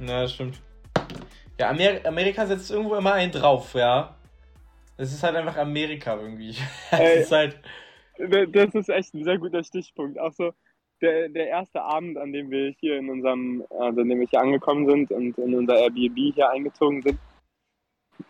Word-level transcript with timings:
Ja, 0.00 0.26
stimmt. 0.26 0.60
Ja, 1.58 1.70
Amer 1.70 2.04
Amerika 2.04 2.46
setzt 2.46 2.70
irgendwo 2.70 2.96
immer 2.96 3.12
einen 3.12 3.32
drauf, 3.32 3.74
ja. 3.74 4.16
Es 4.96 5.12
ist 5.12 5.22
halt 5.22 5.36
einfach 5.36 5.56
Amerika 5.56 6.16
irgendwie. 6.16 6.56
Ey, 6.90 7.20
ist 7.20 7.32
halt... 7.32 7.60
Das 8.18 8.74
ist 8.74 8.90
echt 8.90 9.14
ein 9.14 9.24
sehr 9.24 9.38
guter 9.38 9.64
Stichpunkt. 9.64 10.18
Auch 10.18 10.32
so 10.32 10.52
der, 11.00 11.28
der 11.28 11.48
erste 11.48 11.82
Abend, 11.82 12.18
an 12.18 12.32
dem 12.32 12.50
wir 12.50 12.74
hier 12.78 12.98
in 12.98 13.08
unserem, 13.08 13.64
also 13.70 14.00
an 14.00 14.08
dem 14.08 14.20
wir 14.20 14.26
hier 14.26 14.40
angekommen 14.40 14.86
sind 14.86 15.10
und 15.10 15.38
in 15.38 15.54
unser 15.54 15.78
Airbnb 15.78 16.34
hier 16.34 16.50
eingezogen 16.50 17.02
sind, 17.02 17.18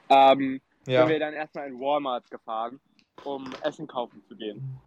ähm, 0.09 0.61
ja. 0.87 1.01
sind 1.01 1.11
wir 1.11 1.19
dann 1.19 1.35
erstmal 1.35 1.69
in 1.69 1.81
Walmart 1.81 2.31
gefahren, 2.31 2.81
um 3.25 3.53
Essen 3.63 3.87
kaufen 3.87 4.23
zu 4.29 4.37
gehen. 4.37 4.81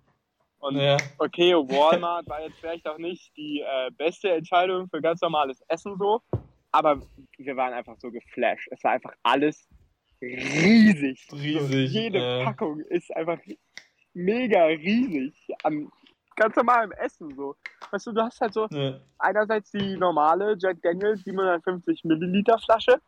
Und 0.59 0.77
ja. 0.77 0.95
okay, 1.17 1.53
Walmart 1.53 2.27
war 2.29 2.41
jetzt 2.41 2.57
vielleicht 2.59 2.87
auch 2.87 2.97
nicht 2.97 3.35
die 3.35 3.59
äh, 3.59 3.91
beste 3.97 4.29
Entscheidung 4.29 4.87
für 4.87 5.01
ganz 5.01 5.19
normales 5.21 5.61
Essen 5.67 5.97
so, 5.97 6.21
aber 6.73 7.01
wir 7.37 7.55
waren 7.55 7.73
einfach 7.73 7.97
so 7.99 8.11
geflasht. 8.11 8.67
Es 8.71 8.83
war 8.83 8.91
einfach 8.91 9.13
alles 9.23 9.67
riesig. 10.21 11.25
Riesig. 11.31 11.59
So, 11.69 11.77
jede 11.77 12.19
äh. 12.19 12.43
Packung 12.43 12.79
ist 12.89 13.15
einfach 13.15 13.39
mega 14.13 14.65
riesig 14.65 15.33
an 15.63 15.89
ganz 16.35 16.55
normalem 16.55 16.91
Essen 16.93 17.33
so. 17.35 17.55
Weißt 17.91 18.07
du, 18.07 18.11
du 18.11 18.21
hast 18.21 18.41
halt 18.41 18.53
so 18.53 18.67
ja. 18.71 18.99
einerseits 19.19 19.71
die 19.71 19.95
normale 19.95 20.55
Jack 20.59 20.81
Daniels 20.81 21.23
750 21.23 22.03
Milliliter 22.05 22.57
Flasche 22.57 22.99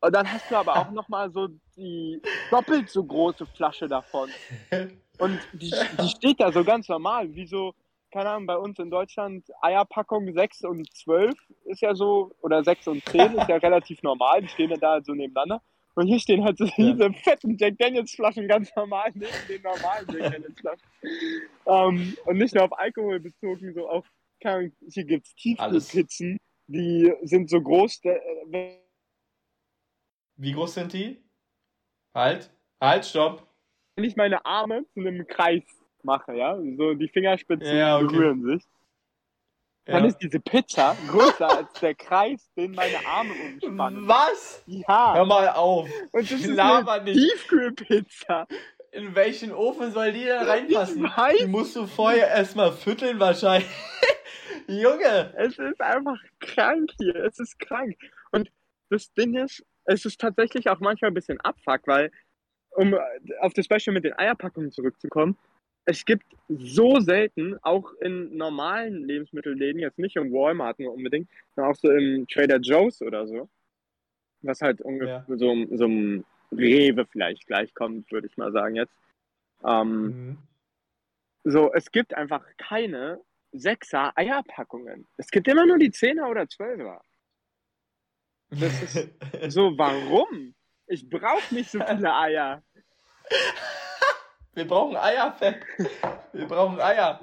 und 0.00 0.14
dann 0.14 0.30
hast 0.30 0.50
du 0.50 0.56
aber 0.56 0.76
auch 0.76 0.90
nochmal 0.90 1.30
so 1.30 1.48
die 1.76 2.20
doppelt 2.50 2.90
so 2.90 3.02
große 3.02 3.46
Flasche 3.46 3.88
davon. 3.88 4.28
Und 5.18 5.38
die, 5.52 5.72
die 6.00 6.08
steht 6.08 6.40
da 6.40 6.50
so 6.50 6.64
ganz 6.64 6.88
normal, 6.88 7.32
wie 7.34 7.46
so, 7.46 7.72
keine 8.14 8.30
Ahnung, 8.30 8.46
bei 8.46 8.56
uns 8.56 8.78
in 8.78 8.90
Deutschland 8.90 9.44
Eierpackung 9.60 10.32
6 10.32 10.62
und 10.62 10.88
12 10.96 11.34
ist 11.64 11.82
ja 11.82 11.96
so, 11.96 12.30
oder 12.42 12.62
6 12.62 12.86
und 12.86 13.08
10 13.08 13.34
ist 13.34 13.48
ja 13.48 13.56
relativ 13.56 14.04
normal, 14.04 14.40
die 14.40 14.48
stehen 14.48 14.70
ja 14.70 14.76
da 14.76 14.92
halt 14.92 15.04
so 15.04 15.14
nebeneinander. 15.14 15.60
Und 15.96 16.06
hier 16.06 16.20
stehen 16.20 16.44
halt 16.44 16.56
so 16.56 16.64
diese 16.76 17.12
fetten 17.12 17.56
Jack 17.58 17.76
Daniels 17.76 18.12
Flaschen 18.12 18.46
ganz 18.46 18.70
normal 18.76 19.10
neben 19.14 19.32
den 19.48 19.62
normalen 19.62 20.06
Jack 20.12 20.32
Daniels 20.32 20.60
Flaschen. 20.60 20.88
ähm, 21.66 22.16
und 22.24 22.38
nicht 22.38 22.54
nur 22.54 22.62
auf 22.62 22.78
Alkohol 22.78 23.18
bezogen, 23.18 23.74
so 23.74 23.88
auch, 23.88 24.04
keine 24.40 24.56
Ahnung, 24.58 24.72
hier 24.88 25.04
gibt 25.04 25.26
es 25.26 25.34
Tiefkühlpizzen, 25.34 26.38
die 26.68 27.12
sind 27.22 27.50
so 27.50 27.60
groß, 27.60 28.00
äh, 28.04 28.78
wie 30.36 30.52
groß 30.52 30.74
sind 30.74 30.92
die? 30.92 31.20
Halt, 32.14 32.48
halt, 32.80 33.04
stopp. 33.06 33.44
Wenn 33.96 34.04
ich 34.04 34.14
meine 34.14 34.44
Arme 34.46 34.84
zu 34.94 35.00
einem 35.00 35.26
Kreis 35.26 35.64
mache, 36.04 36.34
ja, 36.34 36.56
so 36.76 36.94
die 36.94 37.08
Fingerspitzen 37.08 37.76
ja, 37.76 37.96
okay. 37.96 38.06
berühren 38.06 38.42
sich, 38.42 38.62
ja. 39.86 39.94
dann 39.94 40.04
ist 40.06 40.18
diese 40.18 40.40
Pizza 40.40 40.96
größer 41.08 41.58
als 41.58 41.72
der 41.74 41.94
Kreis, 41.94 42.50
den 42.56 42.72
meine 42.72 43.04
Arme 43.06 43.32
umspannen. 43.34 44.08
Was? 44.08 44.62
Ja. 44.66 45.14
Hör 45.14 45.26
mal 45.26 45.48
auf. 45.48 45.88
Und 46.12 46.30
das 46.30 46.40
ist 46.40 46.58
eine 46.58 47.04
nicht. 47.04 47.18
Tiefkühlpizza. 47.18 48.46
In 48.92 49.14
welchen 49.14 49.52
Ofen 49.52 49.90
soll 49.90 50.12
die 50.12 50.24
denn 50.24 50.46
reinpassen? 50.46 51.10
Die 51.40 51.46
musst 51.46 51.74
du 51.74 51.86
vorher 51.86 52.28
erstmal 52.28 52.72
fütteln 52.72 53.18
wahrscheinlich. 53.18 53.68
Junge! 54.68 55.34
Es 55.36 55.58
ist 55.58 55.80
einfach 55.80 56.18
krank 56.40 56.90
hier. 56.98 57.16
Es 57.16 57.38
ist 57.38 57.58
krank. 57.58 57.96
Und 58.30 58.50
das 58.90 59.12
Ding 59.14 59.34
ist, 59.34 59.64
es 59.84 60.04
ist 60.04 60.20
tatsächlich 60.20 60.70
auch 60.70 60.80
manchmal 60.80 61.10
ein 61.10 61.14
bisschen 61.14 61.40
Abfuck, 61.40 61.86
weil, 61.86 62.10
um 62.70 62.94
auf 63.40 63.52
das 63.52 63.68
Beispiel 63.68 63.92
mit 63.92 64.04
den 64.04 64.16
Eierpackungen 64.16 64.70
zurückzukommen, 64.70 65.36
es 65.86 66.04
gibt 66.04 66.24
so 66.48 67.00
selten, 67.00 67.58
auch 67.62 67.92
in 68.00 68.36
normalen 68.36 69.04
Lebensmittelläden, 69.06 69.80
jetzt 69.80 69.98
nicht 69.98 70.16
im 70.16 70.32
Walmart 70.32 70.78
nur 70.78 70.94
unbedingt, 70.94 71.28
sondern 71.54 71.72
auch 71.72 71.76
so 71.76 71.90
im 71.90 72.26
Trader 72.26 72.58
Joe's 72.58 73.02
oder 73.02 73.26
so, 73.26 73.48
was 74.42 74.60
halt 74.60 74.80
ungefähr 74.80 75.24
ja. 75.28 75.36
so, 75.36 75.66
so 75.76 75.84
einem 75.84 76.24
Rewe 76.52 77.06
vielleicht 77.06 77.46
gleichkommt, 77.46 78.10
würde 78.12 78.26
ich 78.26 78.36
mal 78.36 78.52
sagen 78.52 78.76
jetzt. 78.76 78.94
Ähm, 79.64 80.02
mhm. 80.04 80.38
So, 81.44 81.72
es 81.72 81.90
gibt 81.90 82.14
einfach 82.14 82.44
keine 82.56 83.20
Sechser 83.52 84.16
Eierpackungen. 84.16 85.06
Es 85.16 85.28
gibt 85.30 85.46
immer 85.46 85.66
nur 85.66 85.78
die 85.78 85.90
Zehner 85.90 86.28
oder 86.28 86.48
Zwölfer. 86.48 87.02
Das 88.50 88.82
ist 88.82 89.08
so, 89.52 89.76
warum? 89.76 90.54
Ich 90.86 91.08
brauche 91.08 91.54
nicht 91.54 91.70
so 91.70 91.80
viele 91.80 92.14
Eier. 92.14 92.62
Wir 94.54 94.66
brauchen 94.66 94.96
Eier, 94.96 95.36
Wir 96.32 96.46
brauchen 96.46 96.80
Eier. 96.80 97.20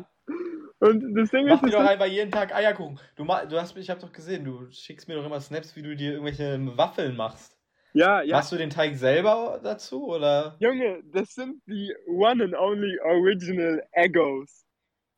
Und 0.79 1.15
das 1.15 1.29
Ding 1.29 1.47
Mach 1.47 1.55
ist. 1.55 1.61
Mach 1.61 1.71
doch 1.71 1.89
einfach 1.89 2.07
jeden 2.07 2.31
Tag 2.31 2.53
Eierkuchen. 2.53 2.99
Du, 3.15 3.23
du 3.23 3.59
hast, 3.59 3.77
ich 3.77 3.89
hab 3.89 3.99
doch 3.99 4.11
gesehen, 4.11 4.43
du 4.43 4.69
schickst 4.71 5.07
mir 5.07 5.15
doch 5.15 5.25
immer 5.25 5.39
Snaps, 5.39 5.75
wie 5.75 5.83
du 5.83 5.95
dir 5.95 6.13
irgendwelche 6.13 6.59
Waffeln 6.77 7.15
machst. 7.15 7.57
Ja, 7.93 8.21
ja. 8.21 8.37
Machst 8.37 8.51
du 8.51 8.57
den 8.57 8.69
Teig 8.69 8.95
selber 8.95 9.59
dazu, 9.63 10.07
oder? 10.07 10.55
Junge, 10.59 11.03
das 11.13 11.35
sind 11.35 11.61
die 11.67 11.93
one 12.07 12.43
and 12.43 12.55
only 12.55 12.97
original 13.01 13.83
Eggos. 13.91 14.65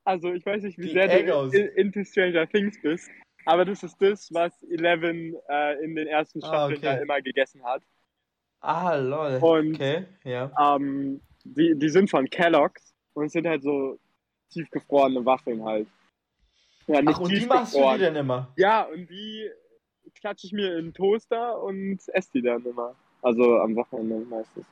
Also, 0.04 0.34
ich 0.34 0.46
weiß 0.46 0.64
nicht, 0.64 0.78
wie 0.78 0.88
die 0.88 0.94
sehr 0.94 1.12
Eggos. 1.12 1.52
du 1.52 1.60
into 1.60 2.04
Stranger 2.04 2.48
Things 2.48 2.82
bist. 2.82 3.10
Aber 3.46 3.64
das 3.64 3.84
ist 3.84 4.02
das, 4.02 4.30
was 4.34 4.52
Eleven 4.64 5.36
äh, 5.50 5.84
in 5.84 5.96
den 5.96 6.08
ersten 6.08 6.44
ah, 6.44 6.48
Staffeln 6.48 6.80
ah, 6.84 6.94
okay. 6.94 7.04
immer 7.04 7.22
gegessen 7.22 7.64
hat. 7.64 7.84
Ah, 8.60 8.96
lol. 8.96 9.40
Und, 9.42 9.76
okay, 9.76 10.06
ja. 10.24 10.52
Ähm, 10.60 11.22
die, 11.44 11.78
die 11.78 11.90
sind 11.90 12.10
von 12.10 12.30
Kellogg's 12.30 12.94
und 13.14 13.32
sind 13.32 13.48
halt 13.48 13.64
so 13.64 14.00
tiefgefrorene 14.50 15.26
Waffeln 15.26 15.64
halt. 15.64 15.88
Ja, 16.88 17.02
Ach, 17.06 17.20
und 17.20 17.32
die 17.32 17.46
machst 17.46 17.76
du 17.76 17.92
die 17.94 18.00
denn 18.00 18.16
immer? 18.16 18.52
Ja, 18.58 18.84
und 18.84 19.10
die 19.10 19.50
klatsche 20.16 20.48
ich 20.48 20.54
mir 20.54 20.78
in 20.78 20.86
den 20.86 20.94
Toaster 20.94 21.62
und 21.62 22.00
esse 22.08 22.32
die 22.34 22.42
dann 22.42 22.66
immer. 22.66 22.96
Also 23.22 23.58
am 23.60 23.76
Wochenende 23.76 24.26
meistens. 24.26 24.66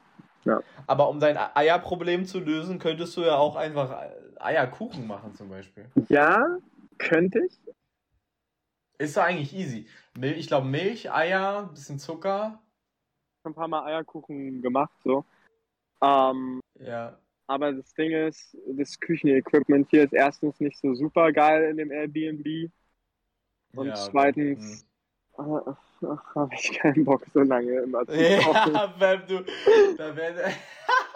Ja. 0.43 0.61
Aber 0.87 1.09
um 1.09 1.19
dein 1.19 1.37
Eierproblem 1.37 2.25
zu 2.25 2.39
lösen, 2.39 2.79
könntest 2.79 3.15
du 3.15 3.21
ja 3.21 3.37
auch 3.37 3.55
einfach 3.55 4.01
Eierkuchen 4.39 5.07
machen 5.07 5.35
zum 5.35 5.49
Beispiel. 5.49 5.85
Ja, 6.09 6.57
könnte 6.97 7.45
ich. 7.45 7.59
Ist 8.97 9.17
doch 9.17 9.23
eigentlich 9.23 9.53
easy. 9.55 9.87
Ich 10.21 10.47
glaube 10.47 10.67
Milch, 10.67 11.11
Eier, 11.11 11.69
bisschen 11.73 11.99
Zucker. 11.99 12.61
Ein 13.43 13.53
paar 13.53 13.67
Mal 13.67 13.85
Eierkuchen 13.85 14.61
gemacht, 14.61 14.93
so. 15.03 15.25
Ähm, 16.01 16.61
ja. 16.79 17.17
Aber 17.47 17.73
das 17.73 17.93
Ding 17.93 18.11
ist, 18.11 18.57
das 18.65 18.99
Küchenequipment 18.99 19.89
hier 19.89 20.03
ist 20.05 20.13
erstens 20.13 20.59
nicht 20.59 20.79
so 20.79 20.93
super 20.95 21.31
geil 21.31 21.69
in 21.69 21.77
dem 21.77 21.91
Airbnb. 21.91 22.71
Und 23.73 23.87
ja, 23.87 23.95
zweitens 23.95 24.85
okay. 25.33 25.75
hm. 25.99 26.19
habe 26.35 26.53
ich 26.53 26.71
keinen 26.79 27.05
Bock, 27.05 27.25
so 27.33 27.41
lange 27.41 27.71
immer 27.79 28.05
zu 28.05 28.13
kochen. 28.13 28.73
Ja, 28.73 28.93
wenn 28.97 29.27
du, 29.27 29.45
da 29.97 30.15
werden, 30.15 30.53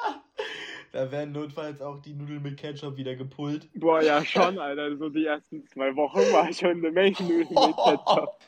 da 0.91 1.11
werden 1.11 1.31
notfalls 1.31 1.81
auch 1.81 1.99
die 2.01 2.13
Nudeln 2.13 2.41
mit 2.41 2.57
Ketchup 2.57 2.97
wieder 2.97 3.15
gepult. 3.15 3.69
Boah, 3.73 4.01
ja 4.01 4.23
schon, 4.23 4.59
Alter. 4.59 4.97
So 4.97 5.09
die 5.09 5.25
ersten 5.25 5.65
zwei 5.67 5.95
Wochen 5.95 6.19
war 6.33 6.49
ich 6.49 6.57
schon 6.57 6.71
eine 6.71 6.91
Menge 6.91 7.15
Nudeln 7.21 7.47
mit 7.47 7.75
Ketchup. 7.85 8.39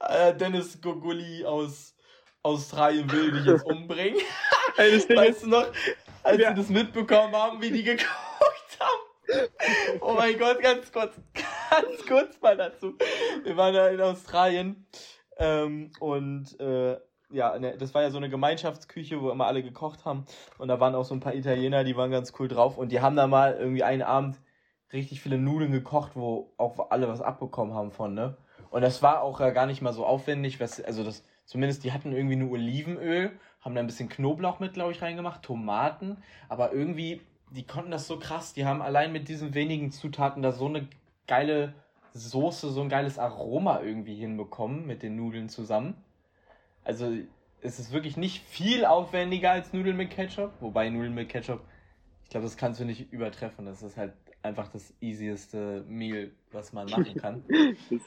Äh, 0.00 0.36
Dennis 0.36 0.80
Goguli 0.80 1.44
aus 1.44 1.93
Australien 2.44 3.10
will 3.10 3.32
dich 3.32 3.46
jetzt 3.46 3.64
umbringen. 3.64 4.20
Ey, 4.76 4.92
weißt 4.92 5.44
du 5.44 5.48
noch, 5.48 5.66
als 6.22 6.38
ja. 6.38 6.50
wir 6.50 6.54
das 6.54 6.68
mitbekommen 6.68 7.34
haben, 7.34 7.60
wie 7.62 7.70
die 7.70 7.82
geguckt 7.82 8.78
haben? 8.78 9.48
Oh 10.00 10.12
mein 10.12 10.38
Gott, 10.38 10.60
ganz 10.60 10.92
kurz, 10.92 11.14
ganz 11.70 12.06
kurz 12.06 12.40
mal 12.42 12.56
dazu. 12.56 12.94
Wir 13.44 13.56
waren 13.56 13.74
ja 13.74 13.88
in 13.88 14.00
Australien 14.00 14.86
ähm, 15.38 15.90
und 16.00 16.60
äh, 16.60 16.98
ja, 17.30 17.58
ne, 17.58 17.78
das 17.78 17.94
war 17.94 18.02
ja 18.02 18.10
so 18.10 18.18
eine 18.18 18.28
Gemeinschaftsküche, 18.28 19.22
wo 19.22 19.30
immer 19.30 19.46
alle 19.46 19.62
gekocht 19.62 20.04
haben. 20.04 20.26
Und 20.58 20.68
da 20.68 20.78
waren 20.78 20.94
auch 20.94 21.06
so 21.06 21.14
ein 21.14 21.20
paar 21.20 21.34
Italiener, 21.34 21.82
die 21.82 21.96
waren 21.96 22.10
ganz 22.10 22.34
cool 22.38 22.48
drauf. 22.48 22.76
Und 22.76 22.92
die 22.92 23.00
haben 23.00 23.16
da 23.16 23.26
mal 23.26 23.56
irgendwie 23.58 23.84
einen 23.84 24.02
Abend 24.02 24.38
richtig 24.92 25.22
viele 25.22 25.38
Nudeln 25.38 25.72
gekocht, 25.72 26.12
wo 26.14 26.52
auch 26.58 26.90
alle 26.90 27.08
was 27.08 27.22
abbekommen 27.22 27.74
haben 27.74 27.90
von, 27.90 28.12
ne? 28.12 28.36
Und 28.70 28.82
das 28.82 29.02
war 29.02 29.22
auch 29.22 29.40
ja 29.40 29.50
gar 29.50 29.66
nicht 29.66 29.82
mal 29.82 29.92
so 29.92 30.04
aufwendig, 30.04 30.60
was, 30.60 30.80
also 30.82 31.04
das, 31.04 31.24
Zumindest 31.44 31.84
die 31.84 31.92
hatten 31.92 32.12
irgendwie 32.12 32.36
nur 32.36 32.52
Olivenöl, 32.52 33.32
haben 33.60 33.74
da 33.74 33.80
ein 33.80 33.86
bisschen 33.86 34.08
Knoblauch 34.08 34.60
mit, 34.60 34.74
glaube 34.74 34.92
ich, 34.92 35.02
reingemacht, 35.02 35.42
Tomaten, 35.42 36.18
aber 36.48 36.72
irgendwie, 36.72 37.20
die 37.50 37.66
konnten 37.66 37.90
das 37.90 38.06
so 38.06 38.18
krass, 38.18 38.54
die 38.54 38.64
haben 38.64 38.82
allein 38.82 39.12
mit 39.12 39.28
diesen 39.28 39.54
wenigen 39.54 39.90
Zutaten 39.90 40.42
da 40.42 40.52
so 40.52 40.66
eine 40.66 40.88
geile 41.26 41.74
Soße, 42.12 42.70
so 42.70 42.80
ein 42.80 42.88
geiles 42.88 43.18
Aroma 43.18 43.80
irgendwie 43.80 44.14
hinbekommen 44.14 44.86
mit 44.86 45.02
den 45.02 45.16
Nudeln 45.16 45.48
zusammen. 45.48 45.94
Also 46.84 47.12
es 47.60 47.78
ist 47.78 47.92
wirklich 47.92 48.16
nicht 48.16 48.44
viel 48.44 48.84
aufwendiger 48.84 49.50
als 49.50 49.72
Nudeln 49.72 49.96
mit 49.96 50.10
Ketchup, 50.10 50.52
wobei 50.60 50.90
Nudeln 50.90 51.14
mit 51.14 51.28
Ketchup, 51.28 51.60
ich 52.22 52.30
glaube, 52.30 52.44
das 52.44 52.56
kannst 52.56 52.80
du 52.80 52.84
nicht 52.84 53.12
übertreffen. 53.12 53.66
Das 53.66 53.82
ist 53.82 53.96
halt 53.96 54.12
einfach 54.44 54.68
das 54.68 54.92
easieste 55.00 55.84
Meal, 55.88 56.30
was 56.52 56.72
man 56.72 56.86
machen 56.90 57.14
kann. 57.16 57.44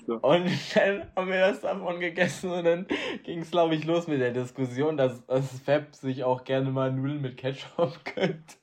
so. 0.05 0.15
Und 0.15 0.49
dann 0.75 1.11
haben 1.15 1.29
wir 1.29 1.39
das 1.39 1.61
davon 1.61 1.99
gegessen 1.99 2.51
und 2.51 2.63
dann 2.63 2.87
ging 3.23 3.39
es, 3.39 3.51
glaube 3.51 3.75
ich, 3.75 3.83
los 3.85 4.07
mit 4.07 4.21
der 4.21 4.31
Diskussion, 4.31 4.97
dass, 4.97 5.25
dass 5.25 5.59
Fab 5.59 5.95
sich 5.95 6.23
auch 6.23 6.43
gerne 6.43 6.69
mal 6.71 6.91
Nudeln 6.91 7.21
mit 7.21 7.37
Ketchup 7.37 7.99
gönnt. 8.15 8.57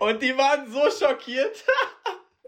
und 0.00 0.22
die 0.22 0.36
waren 0.36 0.70
so 0.70 0.82
schockiert. 0.90 1.64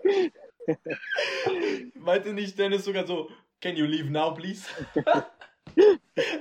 Meinte 1.95 2.35
nicht 2.35 2.59
Dennis 2.59 2.85
sogar 2.85 3.07
so, 3.07 3.31
Can 3.61 3.77
you 3.77 3.87
leave 3.87 4.11
now, 4.11 4.35
please? 4.35 4.67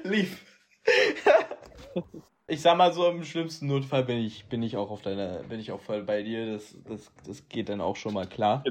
leave. 0.04 0.38
Ich 2.52 2.62
sag 2.62 2.78
mal 2.78 2.92
so, 2.92 3.08
im 3.08 3.24
schlimmsten 3.24 3.68
Notfall 3.68 4.04
bin 4.04 4.18
ich, 4.18 4.46
bin 4.46 4.62
ich 4.62 4.76
auch 4.76 4.92
auf 4.92 5.02
deiner, 5.02 5.42
bin 5.44 5.62
ich 5.62 5.72
auch 5.72 5.80
voll 5.80 6.04
bei 6.04 6.22
dir. 6.22 6.52
Das, 6.52 6.76
das, 6.84 7.12
das 7.26 7.48
geht 7.48 7.70
dann 7.70 7.80
auch 7.80 7.96
schon 7.96 8.14
mal 8.14 8.28
klar. 8.28 8.62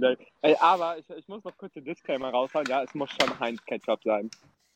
Ey, 0.42 0.54
aber 0.60 0.98
ich, 0.98 1.08
ich 1.08 1.26
muss 1.28 1.42
noch 1.44 1.56
kurz 1.56 1.72
den 1.72 1.84
Disclaimer 1.84 2.28
raushauen. 2.28 2.66
Ja, 2.68 2.82
es 2.82 2.94
muss 2.94 3.08
schon 3.10 3.40
Heinz 3.40 3.64
Ketchup 3.64 4.02
sein. 4.04 4.30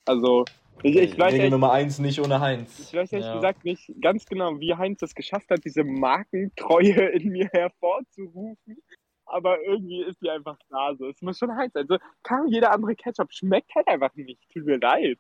Also, 0.07 0.47
ich, 0.83 0.97
ich 0.97 1.19
weiß 1.19 1.35
Regel 1.35 1.51
Nummer 1.51 1.73
eins 1.73 1.99
nicht 1.99 2.19
ohne 2.19 2.41
Heinz. 2.41 2.81
Ich 2.81 2.95
weiß 2.95 3.13
ehrlich 3.13 3.27
ja. 3.27 3.35
gesagt 3.35 3.65
nicht 3.65 3.91
ganz 4.01 4.25
genau, 4.25 4.59
wie 4.59 4.75
Heinz 4.75 5.03
es 5.03 5.15
geschafft 5.15 5.51
hat, 5.51 5.65
diese 5.65 5.85
Markentreue 5.85 7.09
in 7.13 7.29
mir 7.29 7.49
hervorzurufen. 7.53 8.79
Aber 9.27 9.63
irgendwie 9.63 10.03
ist 10.03 10.21
die 10.23 10.31
einfach 10.31 10.59
da 10.71 10.95
so. 10.97 11.09
Es 11.09 11.21
muss 11.21 11.39
schon 11.39 11.55
Heinz 11.55 11.75
sein. 11.75 11.87
Also, 11.91 12.03
kann 12.23 12.49
jeder 12.49 12.73
andere 12.73 12.97
Ketchup 12.97 13.33
schmeckt 13.35 13.75
halt 13.75 13.87
einfach 13.87 14.15
nicht. 14.15 14.41
Tut 14.51 14.65
mir 14.65 14.79
leid. 14.79 15.19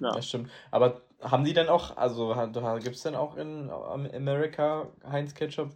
Ja. 0.00 0.12
Das 0.12 0.28
stimmt. 0.28 0.50
Aber 0.70 1.02
haben 1.20 1.44
die 1.44 1.52
dann 1.52 1.68
auch, 1.68 1.96
also 1.96 2.34
gibt 2.82 2.96
es 2.96 3.02
denn 3.02 3.14
auch 3.14 3.36
in 3.36 3.70
Amerika 3.70 4.88
Heinz 5.04 5.34
Ketchup? 5.34 5.70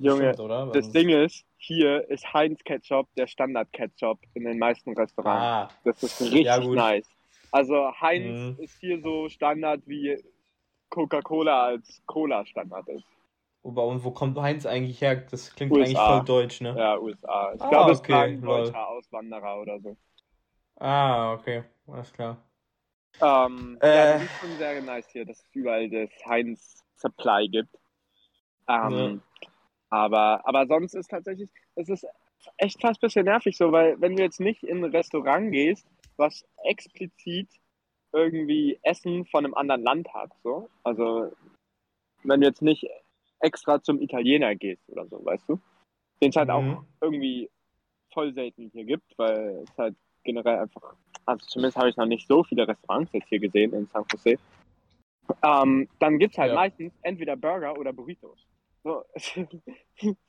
Junge, 0.00 0.28
Bestimmt, 0.28 0.40
oder? 0.40 0.66
das 0.66 0.92
Ding 0.92 1.08
ist, 1.08 1.44
hier 1.56 2.08
ist 2.08 2.32
Heinz 2.32 2.62
Ketchup 2.62 3.08
der 3.16 3.26
Standard 3.26 3.72
Ketchup 3.72 4.20
in 4.34 4.44
den 4.44 4.58
meisten 4.58 4.96
Restaurants. 4.96 5.72
Ah. 5.72 5.76
Das 5.84 6.02
ist 6.04 6.20
richtig 6.20 6.44
ja, 6.44 6.58
nice. 6.60 7.08
Also 7.50 7.90
Heinz 8.00 8.56
mhm. 8.58 8.62
ist 8.62 8.78
hier 8.78 9.00
so 9.00 9.28
Standard 9.28 9.80
wie 9.86 10.22
Coca-Cola 10.90 11.64
als 11.66 12.00
Cola 12.06 12.46
Standard 12.46 12.88
ist. 12.88 13.04
Und 13.62 14.04
wo 14.04 14.10
kommt 14.12 14.38
Heinz 14.38 14.66
eigentlich 14.66 15.00
her? 15.00 15.16
Das 15.16 15.54
klingt 15.54 15.72
USA. 15.72 15.84
eigentlich 15.84 15.98
voll 15.98 16.24
deutsch, 16.24 16.60
ne? 16.60 16.74
Ja, 16.78 16.98
USA. 16.98 17.52
Ich 17.54 17.60
ah, 17.60 17.68
glaube, 17.68 17.92
es 17.92 17.98
okay. 17.98 18.12
ist 18.12 18.18
ein 18.18 18.42
deutscher 18.42 18.88
Auswanderer 18.88 19.60
oder 19.60 19.80
so. 19.80 19.96
Ah, 20.76 21.32
okay. 21.34 21.64
Alles 21.88 22.12
klar. 22.12 22.38
Ähm, 23.20 23.78
äh, 23.80 23.88
ja, 23.88 24.12
das 24.14 24.22
ist 24.22 24.40
schon 24.40 24.56
sehr 24.58 24.82
nice 24.82 25.08
hier, 25.10 25.24
dass 25.24 25.38
es 25.38 25.48
überall 25.52 25.88
das 25.90 26.10
Heinz 26.26 26.84
Supply 26.96 27.48
gibt. 27.48 27.74
Ähm, 28.68 29.22
ja. 29.42 29.48
aber, 29.90 30.46
aber 30.46 30.66
sonst 30.66 30.94
ist 30.94 31.10
tatsächlich, 31.10 31.48
es 31.74 31.88
ist 31.88 32.06
echt 32.58 32.80
fast 32.80 33.02
ein 33.02 33.06
bisschen 33.06 33.24
nervig 33.24 33.56
so, 33.56 33.72
weil 33.72 34.00
wenn 34.00 34.16
du 34.16 34.22
jetzt 34.22 34.40
nicht 34.40 34.62
in 34.62 34.84
ein 34.84 34.90
Restaurant 34.90 35.52
gehst, 35.52 35.86
was 36.16 36.44
explizit 36.64 37.48
irgendwie 38.12 38.78
Essen 38.82 39.24
von 39.26 39.44
einem 39.44 39.54
anderen 39.54 39.82
Land 39.82 40.14
hat, 40.14 40.30
so, 40.42 40.68
also 40.82 41.32
wenn 42.24 42.40
du 42.40 42.46
jetzt 42.46 42.62
nicht 42.62 42.86
extra 43.40 43.82
zum 43.82 44.00
Italiener 44.00 44.54
gehst 44.54 44.88
oder 44.88 45.06
so, 45.06 45.24
weißt 45.24 45.48
du, 45.48 45.60
den 46.20 46.30
es 46.30 46.36
halt 46.36 46.48
mhm. 46.48 46.54
auch 46.54 46.84
irgendwie 47.00 47.50
voll 48.12 48.32
selten 48.34 48.70
hier 48.72 48.84
gibt, 48.84 49.16
weil 49.16 49.64
es 49.64 49.78
halt 49.78 49.96
generell 50.24 50.58
einfach, 50.58 50.94
also 51.28 51.44
zumindest 51.46 51.76
habe 51.76 51.90
ich 51.90 51.96
noch 51.96 52.06
nicht 52.06 52.26
so 52.26 52.42
viele 52.42 52.66
Restaurants 52.66 53.12
jetzt 53.12 53.28
hier 53.28 53.38
gesehen 53.38 53.72
in 53.74 53.86
San 53.88 54.04
Jose. 54.10 54.38
Ähm, 55.42 55.88
dann 55.98 56.18
gibt 56.18 56.32
es 56.32 56.38
halt 56.38 56.50
ja. 56.50 56.54
meistens 56.54 56.92
entweder 57.02 57.36
Burger 57.36 57.78
oder 57.78 57.92
Burritos. 57.92 58.46
So. 58.82 59.04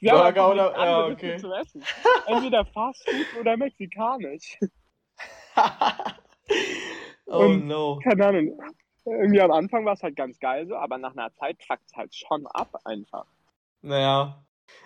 Burger 0.01 0.51
oder 0.51 0.73
ja, 0.73 1.05
okay. 1.05 1.37
Zu 1.37 1.53
essen. 1.53 1.83
Entweder 2.27 2.65
Fast 2.65 3.09
Food 3.09 3.39
oder 3.39 3.55
mexikanisch. 3.55 4.57
oh 7.27 7.45
Und, 7.45 7.67
no. 7.67 7.99
Keine 8.03 8.27
Ahnung. 8.27 8.59
Irgendwie 9.05 9.41
am 9.41 9.51
Anfang 9.51 9.85
war 9.85 9.93
es 9.93 10.03
halt 10.03 10.17
ganz 10.17 10.37
geil 10.39 10.67
so, 10.67 10.75
aber 10.75 10.97
nach 10.97 11.13
einer 11.13 11.33
Zeit 11.35 11.57
packt 11.65 11.85
es 11.87 11.95
halt 11.95 12.13
schon 12.13 12.45
ab 12.47 12.75
einfach. 12.83 13.25
Naja, 13.81 14.43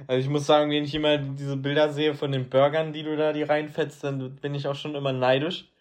also 0.07 0.19
ich 0.19 0.29
muss 0.29 0.45
sagen, 0.45 0.69
wenn 0.69 0.83
ich 0.83 0.93
immer 0.93 1.17
diese 1.17 1.57
Bilder 1.57 1.91
sehe 1.91 2.13
von 2.13 2.31
den 2.31 2.49
Burgern, 2.49 2.93
die 2.93 3.01
du 3.01 3.17
da 3.17 3.33
die 3.33 3.43
reinfetzt, 3.43 4.03
dann 4.03 4.35
bin 4.35 4.53
ich 4.53 4.67
auch 4.67 4.75
schon 4.75 4.93
immer 4.93 5.11
neidisch. 5.11 5.72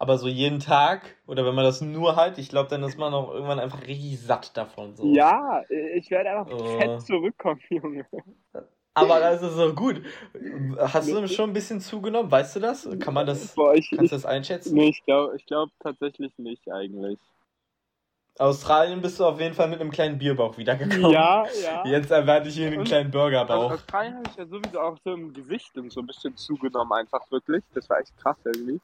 Aber 0.00 0.16
so 0.16 0.28
jeden 0.28 0.60
Tag 0.60 1.16
oder 1.26 1.44
wenn 1.44 1.56
man 1.56 1.64
das 1.64 1.80
nur 1.80 2.14
hat, 2.14 2.38
ich 2.38 2.48
glaube, 2.48 2.68
dann 2.68 2.84
ist 2.84 2.98
man 2.98 3.12
auch 3.12 3.32
irgendwann 3.32 3.58
einfach 3.58 3.82
richtig 3.86 4.20
satt 4.20 4.56
davon. 4.56 4.94
So. 4.94 5.12
Ja, 5.12 5.62
ich 5.94 6.10
werde 6.10 6.30
einfach 6.30 6.52
oh. 6.52 6.78
fett 6.78 7.02
zurückkommen, 7.02 7.60
Junge. 7.68 8.06
Aber 8.94 9.20
das 9.20 9.42
ist 9.42 9.54
so 9.54 9.74
gut. 9.74 10.02
Hast 10.78 11.10
du 11.10 11.26
schon 11.26 11.50
ein 11.50 11.52
bisschen 11.52 11.80
zugenommen? 11.80 12.30
Weißt 12.30 12.56
du 12.56 12.60
das? 12.60 12.88
Kann 13.00 13.14
man 13.14 13.26
das, 13.26 13.54
Boah, 13.54 13.74
ich, 13.74 13.90
kannst 13.90 14.12
du 14.12 14.16
das 14.16 14.24
einschätzen? 14.24 14.74
Nee, 14.74 14.88
ich 14.88 15.04
glaube 15.04 15.36
ich 15.36 15.46
glaub 15.46 15.70
tatsächlich 15.80 16.32
nicht 16.38 16.70
eigentlich. 16.70 17.18
Australien 18.38 19.00
bist 19.02 19.18
du 19.18 19.26
auf 19.26 19.40
jeden 19.40 19.54
Fall 19.54 19.68
mit 19.68 19.80
einem 19.80 19.90
kleinen 19.90 20.16
Bierbauch 20.16 20.56
wiedergekommen. 20.56 21.10
Ja, 21.10 21.44
ja. 21.60 21.84
Jetzt 21.84 22.12
erwarte 22.12 22.48
ich 22.48 22.54
hier 22.54 22.68
einen 22.68 22.78
und 22.78 22.84
kleinen 22.86 23.10
Burgerbauch. 23.10 23.72
Aus 23.72 23.72
Australien 23.72 24.16
habe 24.16 24.30
ich 24.30 24.36
ja 24.36 24.46
sowieso 24.46 24.80
auch 24.80 24.96
so 25.02 25.12
im 25.12 25.32
Gesicht 25.32 25.76
und 25.76 25.92
so 25.92 26.00
ein 26.00 26.06
bisschen 26.06 26.36
zugenommen, 26.36 26.92
einfach 26.92 27.28
wirklich. 27.32 27.64
Das 27.74 27.90
war 27.90 27.98
echt 27.98 28.16
krass 28.16 28.36
irgendwie. 28.44 28.80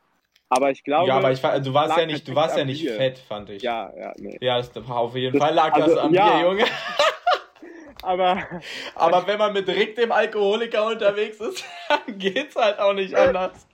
Aber 0.48 0.70
ich 0.70 0.84
glaube. 0.84 1.08
Ja, 1.08 1.16
aber 1.16 1.32
ich 1.32 1.40
du 1.40 1.74
warst 1.74 1.96
ja 1.96 2.06
nicht, 2.06 2.28
du 2.28 2.34
warst 2.34 2.56
ja 2.56 2.64
nicht 2.64 2.82
Bier. 2.82 2.94
fett, 2.94 3.18
fand 3.18 3.50
ich. 3.50 3.62
Ja, 3.62 3.92
ja, 3.96 4.12
nee. 4.18 4.38
Ja, 4.40 4.56
das, 4.58 4.76
auf 4.76 5.16
jeden 5.16 5.38
das, 5.38 5.46
Fall 5.46 5.54
lag 5.54 5.72
also, 5.72 5.94
das 5.94 6.04
am 6.04 6.14
ja. 6.14 6.38
Bier, 6.38 6.48
Junge. 6.48 6.64
aber. 8.04 8.42
Aber 8.94 9.26
wenn 9.26 9.38
man 9.38 9.52
mit 9.52 9.68
Rick 9.68 9.96
dem 9.96 10.12
Alkoholiker 10.12 10.86
unterwegs 10.86 11.40
ist, 11.40 11.64
dann 11.88 12.18
geht's 12.18 12.56
halt 12.56 12.78
auch 12.78 12.92
nicht 12.92 13.14
anders. 13.14 13.66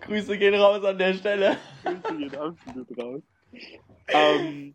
Grüße 0.00 0.36
gehen 0.36 0.54
raus 0.54 0.84
an 0.84 0.98
der 0.98 1.14
Stelle. 1.14 1.56
Grüße 1.84 2.16
gehen 2.16 2.36
absolut 2.36 2.98
raus. 2.98 3.22
Ähm, 4.08 4.74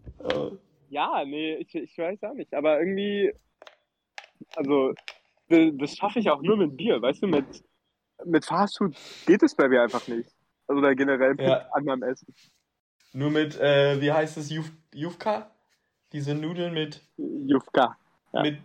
ja, 0.89 1.23
nee, 1.25 1.55
ich, 1.55 1.75
ich 1.75 1.97
weiß 1.97 2.23
auch 2.23 2.33
nicht. 2.33 2.53
Aber 2.53 2.79
irgendwie, 2.79 3.33
also, 4.55 4.93
das 5.49 5.95
schaffe 5.95 6.19
ich 6.19 6.29
auch 6.29 6.41
nur 6.41 6.57
mit 6.57 6.77
Bier, 6.77 7.01
weißt 7.01 7.23
du, 7.23 7.27
mit, 7.27 7.45
mit 8.23 8.45
Fastfood 8.45 8.95
geht 9.25 9.43
es 9.43 9.55
bei 9.55 9.67
mir 9.67 9.83
einfach 9.83 10.07
nicht. 10.07 10.34
Also 10.67 10.81
da 10.81 10.93
generell 10.93 11.31
mit 11.31 11.41
ja. 11.41 11.67
anderem 11.71 12.03
Essen. 12.03 12.33
Nur 13.13 13.31
mit, 13.31 13.59
äh, 13.59 14.01
wie 14.01 14.11
heißt 14.11 14.37
es, 14.37 14.49
Juf, 14.49 14.71
Jufka? 14.93 15.51
Diese 16.11 16.35
Nudeln 16.35 16.73
mit. 16.73 17.01
Jufka. 17.17 17.97
Ja. 18.33 18.41
Mit 18.41 18.59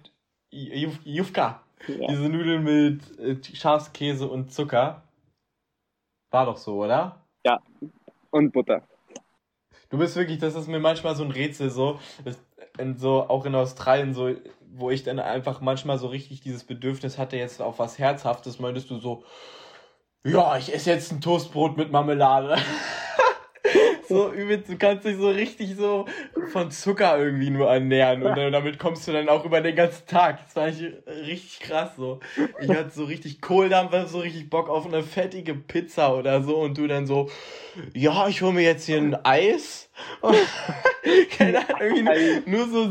Juf, 0.50 0.99
Jufka. 1.05 1.62
Ja. 1.87 2.08
Diese 2.08 2.29
Nudeln 2.29 2.64
mit 2.64 3.19
äh, 3.19 3.37
Schafskäse 3.55 4.29
und 4.29 4.52
Zucker. 4.52 5.02
War 6.31 6.47
doch 6.47 6.56
so, 6.56 6.82
oder? 6.82 7.25
Ja. 7.44 7.61
Und 8.31 8.53
Butter. 8.53 8.82
Du 9.88 9.99
bist 9.99 10.14
wirklich, 10.17 10.38
das 10.38 10.55
ist 10.55 10.69
mir 10.69 10.79
manchmal 10.79 11.17
so 11.17 11.25
ein 11.25 11.32
Rätsel, 11.32 11.70
so, 11.70 11.99
so, 12.96 13.23
auch 13.29 13.44
in 13.44 13.55
Australien, 13.56 14.14
so, 14.14 14.35
wo 14.73 14.91
ich 14.91 15.03
dann 15.03 15.19
einfach 15.19 15.61
manchmal 15.61 15.99
so 15.99 16.06
richtig 16.06 16.41
dieses 16.41 16.62
Bedürfnis 16.62 17.19
hatte, 17.19 17.37
jetzt 17.37 17.61
auf 17.61 17.81
was 17.81 17.99
Herzhaftes, 17.99 18.60
meintest 18.60 18.91
du 18.91 18.98
so, 18.98 19.24
ja, 20.24 20.56
ich 20.58 20.72
esse 20.72 20.91
jetzt 20.91 21.12
ein 21.12 21.20
Toastbrot 21.20 21.77
mit 21.77 21.91
Marmelade. 21.93 22.56
so 24.10 24.32
übel, 24.32 24.58
du 24.58 24.76
kannst 24.76 25.06
dich 25.06 25.17
so 25.17 25.31
richtig 25.31 25.76
so 25.76 26.06
von 26.52 26.70
Zucker 26.70 27.19
irgendwie 27.19 27.50
nur 27.50 27.70
ernähren 27.70 28.22
und 28.22 28.36
damit 28.36 28.79
kommst 28.79 29.08
du 29.08 29.12
dann 29.12 29.29
auch 29.29 29.44
über 29.44 29.60
den 29.60 29.74
ganzen 29.74 30.06
Tag. 30.06 30.40
Das 30.44 30.56
war 30.56 30.69
ich 30.69 30.82
richtig 31.06 31.60
krass 31.60 31.96
so. 31.96 32.20
Ich 32.60 32.69
hatte 32.69 32.90
so 32.90 33.05
richtig 33.05 33.40
Kohldampf, 33.40 33.94
so 34.08 34.19
richtig 34.19 34.50
Bock 34.50 34.69
auf 34.69 34.86
eine 34.86 35.02
fettige 35.02 35.55
Pizza 35.55 36.14
oder 36.14 36.43
so 36.43 36.58
und 36.58 36.76
du 36.76 36.86
dann 36.86 37.06
so, 37.06 37.31
ja, 37.94 38.29
ich 38.29 38.43
hole 38.43 38.52
mir 38.52 38.64
jetzt 38.64 38.86
hier 38.86 38.98
ein 38.98 39.17
Eis. 39.24 39.90
Keine 41.38 41.58
Ahnung, 41.58 42.43
nur 42.46 42.69
so, 42.69 42.88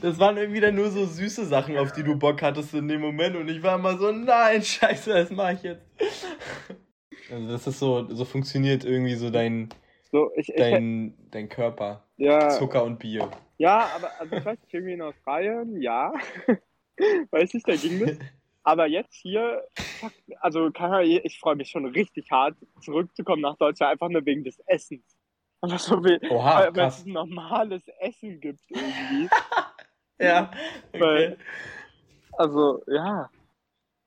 das 0.00 0.18
waren 0.18 0.36
irgendwie 0.36 0.60
dann 0.60 0.74
nur 0.74 0.90
so 0.90 1.04
süße 1.06 1.46
Sachen, 1.46 1.76
auf 1.76 1.92
die 1.92 2.02
du 2.02 2.16
Bock 2.16 2.42
hattest 2.42 2.74
in 2.74 2.88
dem 2.88 3.00
Moment 3.00 3.36
und 3.36 3.48
ich 3.48 3.62
war 3.62 3.78
immer 3.78 3.98
so, 3.98 4.10
nein, 4.10 4.62
scheiße, 4.62 5.10
das 5.10 5.30
mache 5.30 5.54
ich 5.54 5.62
jetzt. 5.62 5.86
Also 7.30 7.48
das 7.48 7.66
ist 7.66 7.78
so, 7.78 8.06
so 8.10 8.24
funktioniert 8.24 8.84
irgendwie 8.84 9.14
so 9.14 9.30
dein, 9.30 9.70
so, 10.12 10.30
ich, 10.36 10.50
ich, 10.50 10.56
dein, 10.56 11.14
dein 11.30 11.48
Körper. 11.48 12.04
Ja. 12.18 12.50
Zucker 12.50 12.84
und 12.84 12.98
Bier. 12.98 13.30
Ja, 13.56 13.88
aber 13.96 14.10
also 14.20 14.36
ich 14.36 14.44
weiß 14.44 14.60
nicht, 14.60 14.74
irgendwie 14.74 14.92
in 14.92 15.02
Australien, 15.02 15.80
ja. 15.80 16.12
weiß 17.30 17.54
nicht, 17.54 17.66
da 17.66 17.74
ging 17.74 17.98
das. 18.06 18.18
Aber 18.62 18.86
jetzt 18.86 19.14
hier, 19.14 19.66
also 20.40 20.70
ich 21.00 21.40
freue 21.40 21.56
mich 21.56 21.70
schon 21.70 21.86
richtig 21.86 22.30
hart, 22.30 22.56
zurückzukommen 22.80 23.42
nach 23.42 23.56
Deutschland, 23.56 23.92
einfach 23.92 24.08
nur 24.08 24.24
wegen 24.24 24.44
des 24.44 24.60
Essens. 24.66 25.16
Einfach 25.62 25.78
so 25.78 26.04
wie, 26.04 26.18
Oha, 26.30 26.68
weil, 26.74 26.88
es 26.88 27.06
normales 27.06 27.82
Essen 28.00 28.38
gibt 28.40 28.60
irgendwie. 28.68 29.28
ja, 30.20 30.50
okay. 30.92 31.00
Weil, 31.00 31.38
also, 32.32 32.82
ja. 32.86 33.30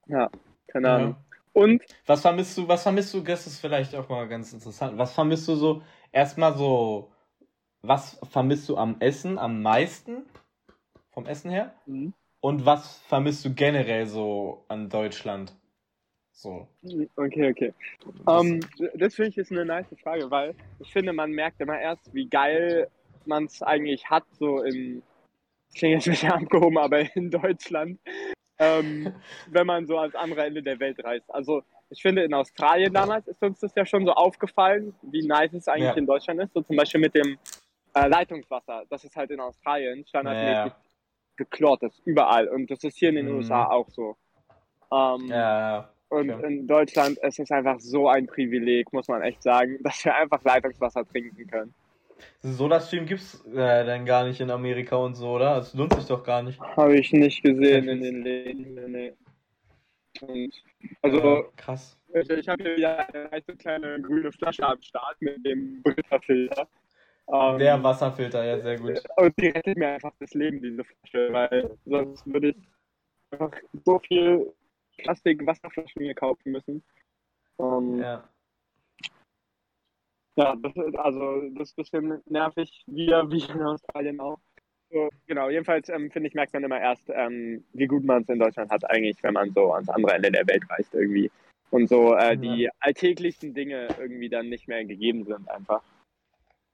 Ja, 0.07 0.29
keine 0.67 0.89
Ahnung. 0.89 1.15
Ja. 1.17 1.61
Und? 1.61 1.81
Was 2.05 2.21
vermisst 2.21 2.57
du, 2.57 2.67
was 2.67 2.83
vermisst 2.83 3.13
du, 3.13 3.21
das 3.21 3.47
ist 3.47 3.59
vielleicht 3.59 3.95
auch 3.95 4.07
mal 4.09 4.27
ganz 4.27 4.51
interessant, 4.51 4.97
was 4.97 5.13
vermisst 5.13 5.47
du 5.47 5.55
so, 5.55 5.81
erstmal 6.15 6.57
so, 6.57 7.11
was 7.81 8.19
vermisst 8.23 8.67
du 8.69 8.77
am 8.77 8.95
Essen 8.99 9.37
am 9.37 9.61
meisten? 9.61 10.25
Vom 11.11 11.27
Essen 11.27 11.51
her? 11.51 11.75
Mhm. 11.85 12.13
Und 12.39 12.65
was 12.65 12.99
vermisst 13.07 13.45
du 13.45 13.53
generell 13.53 14.07
so 14.07 14.65
an 14.67 14.89
Deutschland? 14.89 15.55
So. 16.31 16.67
Okay, 17.15 17.49
okay. 17.49 17.73
Um, 18.25 18.59
ähm, 18.59 18.59
das 18.95 19.15
finde 19.15 19.29
ich 19.29 19.37
ist 19.37 19.51
eine 19.51 19.65
nice 19.65 19.95
Frage, 20.01 20.29
weil 20.29 20.53
ich 20.79 20.91
finde, 20.91 21.13
man 21.13 21.31
merkt 21.31 21.61
immer 21.61 21.79
erst, 21.79 22.13
wie 22.13 22.27
geil 22.27 22.89
man 23.25 23.45
es 23.45 23.61
eigentlich 23.61 24.09
hat, 24.09 24.25
so 24.37 24.61
in, 24.61 25.01
klingt 25.75 25.95
jetzt 25.95 26.07
ein 26.07 26.11
bisschen 26.11 26.31
abgehoben, 26.43 26.77
aber 26.77 27.15
in 27.15 27.31
Deutschland, 27.31 27.99
ähm, 28.59 29.13
wenn 29.49 29.65
man 29.65 29.87
so 29.87 29.97
ans 29.97 30.15
andere 30.15 30.45
Ende 30.45 30.61
der 30.61 30.79
Welt 30.79 31.03
reist. 31.03 31.33
Also 31.33 31.63
ich 31.89 32.01
finde, 32.01 32.23
in 32.23 32.33
Australien 32.33 32.93
damals 32.93 33.27
ist 33.27 33.41
uns 33.43 33.59
das 33.59 33.73
ja 33.75 33.85
schon 33.85 34.05
so 34.05 34.11
aufgefallen, 34.13 34.93
wie 35.03 35.25
nice 35.25 35.53
es 35.53 35.67
eigentlich 35.67 35.83
Ja. 35.85 35.93
in 35.93 36.05
Deutschland 36.05 36.41
ist. 36.41 36.53
So 36.53 36.61
zum 36.61 36.75
Beispiel 36.75 37.01
mit 37.01 37.13
dem 37.15 37.37
äh, 37.93 38.07
Leitungswasser. 38.07 38.83
Das 38.89 39.03
ist 39.03 39.15
halt 39.15 39.31
in 39.31 39.39
Australien 39.39 40.05
standardmäßig 40.05 40.71
Ja. 40.71 40.75
geklort 41.37 41.83
ist, 41.83 42.01
überall. 42.05 42.47
Und 42.49 42.69
das 42.71 42.83
ist 42.83 42.97
hier 42.97 43.09
in 43.09 43.15
den 43.15 43.29
Mhm. 43.29 43.35
USA 43.37 43.65
auch 43.65 43.89
so. 43.89 44.15
Ähm, 44.91 45.27
Ja, 45.29 45.89
Und 46.09 46.29
okay. 46.29 46.47
in 46.47 46.67
Deutschland 46.67 47.17
ist 47.19 47.39
es 47.39 47.49
einfach 47.51 47.79
so 47.79 48.07
ein 48.07 48.27
Privileg, 48.27 48.91
muss 48.93 49.07
man 49.07 49.21
echt 49.23 49.41
sagen, 49.43 49.79
dass 49.83 50.03
wir 50.05 50.15
einfach 50.15 50.43
Leitungswasser 50.43 51.05
trinken 51.05 51.47
können. 51.47 51.73
Soda-Stream 52.41 53.05
gibt's 53.05 53.43
äh, 53.47 53.85
dann 53.85 54.05
gar 54.05 54.25
nicht 54.25 54.39
in 54.39 54.49
Amerika 54.51 54.95
und 54.97 55.15
so, 55.15 55.31
oder? 55.31 55.55
Das 55.55 55.73
lohnt 55.73 55.93
sich 55.93 56.05
doch 56.05 56.23
gar 56.23 56.43
nicht. 56.43 56.59
Habe 56.61 56.97
ich 56.97 57.11
nicht 57.11 57.43
gesehen 57.43 57.89
in 57.89 58.01
den 58.01 58.23
Läden. 58.23 58.91
Nee. 58.91 59.13
Und, 60.21 60.63
also, 61.01 61.45
krass. 61.55 61.97
ich, 62.13 62.29
ich 62.29 62.47
habe 62.47 62.63
hier 62.63 62.77
wieder 62.77 63.09
eine 63.13 63.29
nice 63.29 63.57
kleine 63.57 64.01
grüne 64.01 64.31
Flasche 64.31 64.65
am 64.65 64.81
Start 64.81 65.21
mit 65.21 65.45
dem 65.45 65.81
Brita-Filter. 65.83 66.67
Ähm, 67.27 67.57
Der 67.57 67.81
Wasserfilter, 67.83 68.45
ja, 68.45 68.59
sehr 68.59 68.77
gut. 68.77 69.01
Und 69.17 69.33
die 69.39 69.47
rettet 69.47 69.77
mir 69.77 69.89
einfach 69.89 70.13
das 70.19 70.33
Leben, 70.33 70.61
diese 70.61 70.83
Flasche, 70.83 71.33
weil 71.33 71.77
sonst 71.85 72.25
würde 72.27 72.49
ich 72.49 72.57
einfach 73.31 73.57
so 73.83 73.99
viel 73.99 74.53
Plastik-Wasserflaschen 74.97 76.03
mir 76.03 76.15
kaufen 76.15 76.51
müssen. 76.51 76.83
Ähm, 77.59 77.99
Ja. 77.99 78.29
Ja, 80.37 80.53
das 80.61 80.75
ist, 80.75 80.97
also 80.97 81.49
das 81.51 81.69
ist 81.71 81.77
ein 81.77 82.09
bisschen 82.09 82.23
nervig, 82.25 82.83
wieder 82.87 83.31
wie 83.31 83.41
in 83.41 83.61
Australien 83.61 84.19
auch. 84.19 84.39
So, 84.95 85.09
genau, 85.27 85.49
jedenfalls 85.49 85.89
ähm, 85.89 86.09
finde 86.09 86.29
ich, 86.29 86.35
merkt 86.35 86.53
man 86.53 86.63
immer 86.63 86.79
erst, 86.79 87.09
ähm, 87.09 87.65
wie 87.73 87.85
gut 87.85 88.05
man 88.05 88.21
es 88.21 88.29
in 88.29 88.39
Deutschland 88.39 88.71
hat, 88.71 88.89
eigentlich, 88.89 89.21
wenn 89.23 89.33
man 89.33 89.51
so 89.51 89.73
ans 89.73 89.89
andere 89.89 90.13
Ende 90.13 90.31
der 90.31 90.47
Welt 90.47 90.63
reist 90.69 90.93
irgendwie. 90.93 91.29
Und 91.69 91.89
so 91.89 92.15
äh, 92.15 92.29
Ja. 92.29 92.35
die 92.35 92.69
alltäglichsten 92.79 93.53
Dinge 93.53 93.89
irgendwie 93.99 94.29
dann 94.29 94.47
nicht 94.47 94.69
mehr 94.69 94.85
gegeben 94.85 95.25
sind 95.25 95.49
einfach. 95.49 95.81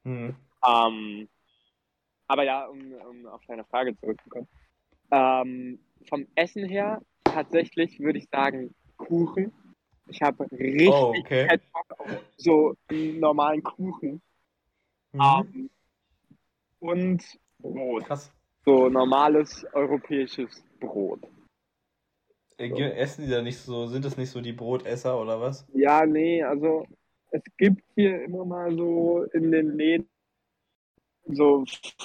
Hm. 0.04 0.36
Ähm, 0.64 1.30
aber 2.28 2.44
ja, 2.44 2.68
um, 2.68 2.94
um 3.10 3.26
auf 3.26 3.42
deine 3.48 3.64
Frage 3.64 3.98
zurückzukommen. 3.98 4.48
Ähm, 5.10 5.80
vom 6.08 6.28
Essen 6.36 6.70
her 6.70 7.02
tatsächlich 7.24 8.00
würde 8.00 8.20
ich 8.20 8.30
sagen 8.30 8.72
Kuchen. 8.98 9.52
Ich 10.06 10.22
habe 10.22 10.46
richtig 10.52 10.90
Oh, 10.90 11.16
okay. 11.18 11.60
Bock 11.74 12.00
auf 12.00 12.24
so 12.38 12.76
einen 12.88 13.20
normalen 13.20 13.64
Kuchen. 13.64 14.22
Mhm. 15.12 15.22
Ähm, 15.22 15.70
und 16.80 17.41
Brot. 17.62 18.06
Krass. 18.06 18.32
So 18.66 18.90
normales 18.90 19.66
europäisches 19.74 20.64
Brot. 20.80 21.22
Äh, 22.58 22.70
ge- 22.70 22.92
Essen 22.94 23.26
die 23.26 23.32
da 23.32 23.42
nicht 23.42 23.58
so, 23.58 23.88
sind 23.88 24.06
das 24.06 24.18
nicht 24.18 24.30
so 24.30 24.42
die 24.42 24.54
Brotesser 24.54 25.20
oder 25.20 25.42
was? 25.42 25.66
Ja, 25.74 26.06
nee, 26.06 26.44
also 26.44 26.86
es 27.32 27.42
gibt 27.58 27.82
hier 27.96 28.24
immer 28.24 28.46
mal 28.46 28.76
so 28.76 29.24
in 29.34 29.52
den 29.52 29.78
Läden 29.78 30.10
so 31.26 31.64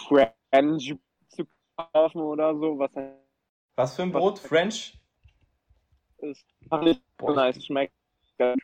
French 0.09 0.95
zu 1.29 1.45
kaufen 1.77 2.21
oder 2.21 2.55
so, 2.57 2.79
was 2.79 2.95
halt 2.95 3.15
Was 3.77 3.97
für 3.97 4.03
ein 4.03 4.13
Brot? 4.13 4.39
French? 4.39 4.99
ist 6.19 6.47
ach, 6.71 6.81
nicht 6.83 7.03
so 7.21 7.35
nice 7.35 7.65
schmeckt, 7.65 7.93
ganz 8.39 8.63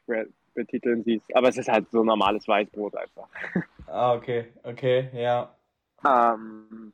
betiteln 0.55 1.03
siehst. 1.05 1.25
Aber 1.35 1.49
es 1.49 1.59
ist 1.59 1.69
halt 1.69 1.91
so 1.91 2.03
normales 2.03 2.47
Weißbrot 2.49 2.95
einfach. 2.97 3.29
Ah, 3.89 4.15
okay, 4.15 4.47
okay, 4.63 5.11
ja. 5.13 5.55
Ähm, 6.05 6.93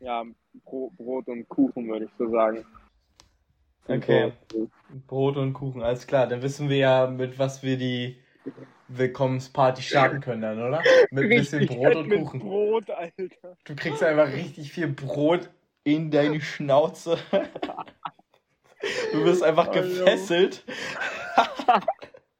ja, 0.00 0.24
Bro 0.64 0.92
Brot 0.96 1.28
und 1.28 1.48
Kuchen 1.48 1.88
würde 1.88 2.06
ich 2.06 2.10
so 2.18 2.30
sagen. 2.30 2.64
Okay. 3.86 4.32
Brot 5.06 5.36
und 5.36 5.54
Kuchen, 5.54 5.82
alles 5.82 6.06
klar. 6.06 6.26
Dann 6.26 6.42
wissen 6.42 6.68
wir 6.68 6.76
ja, 6.76 7.06
mit 7.06 7.38
was 7.38 7.62
wir 7.62 7.76
die 7.78 8.18
Willkommensparty 8.88 9.82
starten 9.82 10.20
können 10.20 10.42
dann, 10.42 10.62
oder? 10.62 10.82
Mit 11.10 11.24
ein 11.24 11.28
bisschen 11.30 11.66
Brot 11.66 11.96
und 11.96 12.08
mit 12.08 12.24
Kuchen. 12.24 12.40
Brot, 12.40 12.90
Alter. 12.90 13.56
Du 13.64 13.74
kriegst 13.74 14.02
einfach 14.02 14.32
richtig 14.32 14.72
viel 14.72 14.88
Brot 14.88 15.50
in 15.84 16.10
deine 16.10 16.40
Schnauze. 16.40 17.18
Du 19.12 19.24
wirst 19.24 19.42
einfach 19.42 19.72
gefesselt. 19.72 20.64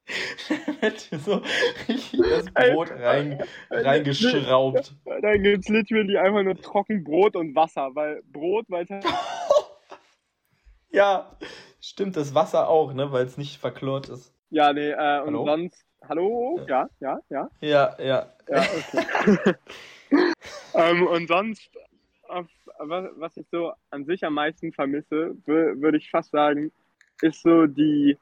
Dir 1.11 1.19
so 1.19 1.41
richtig 1.87 2.19
das 2.29 2.49
Brot 2.51 2.91
rein, 2.91 3.43
reingeschraubt. 3.69 4.95
Dann 5.05 5.43
gibt's 5.43 5.69
literally 5.69 6.17
einfach 6.17 6.43
nur 6.43 6.59
Trockenbrot 6.59 7.35
und 7.35 7.55
Wasser, 7.55 7.89
weil 7.93 8.21
Brot, 8.31 8.65
weil 8.69 8.83
es 8.83 8.89
halt 8.89 9.05
Ja, 10.91 11.37
stimmt, 11.79 12.17
das 12.17 12.33
Wasser 12.33 12.67
auch, 12.67 12.93
ne, 12.93 13.11
weil 13.11 13.25
es 13.25 13.37
nicht 13.37 13.59
verklort 13.59 14.09
ist. 14.09 14.33
Ja, 14.49 14.73
nee, 14.73 14.89
äh, 14.89 15.19
und 15.21 15.27
Hallo? 15.27 15.45
sonst. 15.45 15.85
Hallo? 16.07 16.59
Ja, 16.67 16.89
ja, 16.99 17.19
ja. 17.29 17.49
Ja, 17.61 17.95
ja. 17.99 18.33
Ja, 18.47 18.67
okay. 18.73 19.55
ähm, 20.73 21.05
und 21.05 21.27
sonst, 21.27 21.69
was, 22.79 23.37
ich 23.37 23.45
so 23.51 23.73
an 23.91 24.05
sich 24.05 24.23
am 24.23 24.33
meisten 24.33 24.71
vermisse, 24.71 25.35
wür- 25.45 25.79
würde 25.79 25.97
ich 25.97 26.09
fast 26.09 26.31
sagen, 26.31 26.71
ist 27.21 27.43
so 27.43 27.67
die 27.67 28.17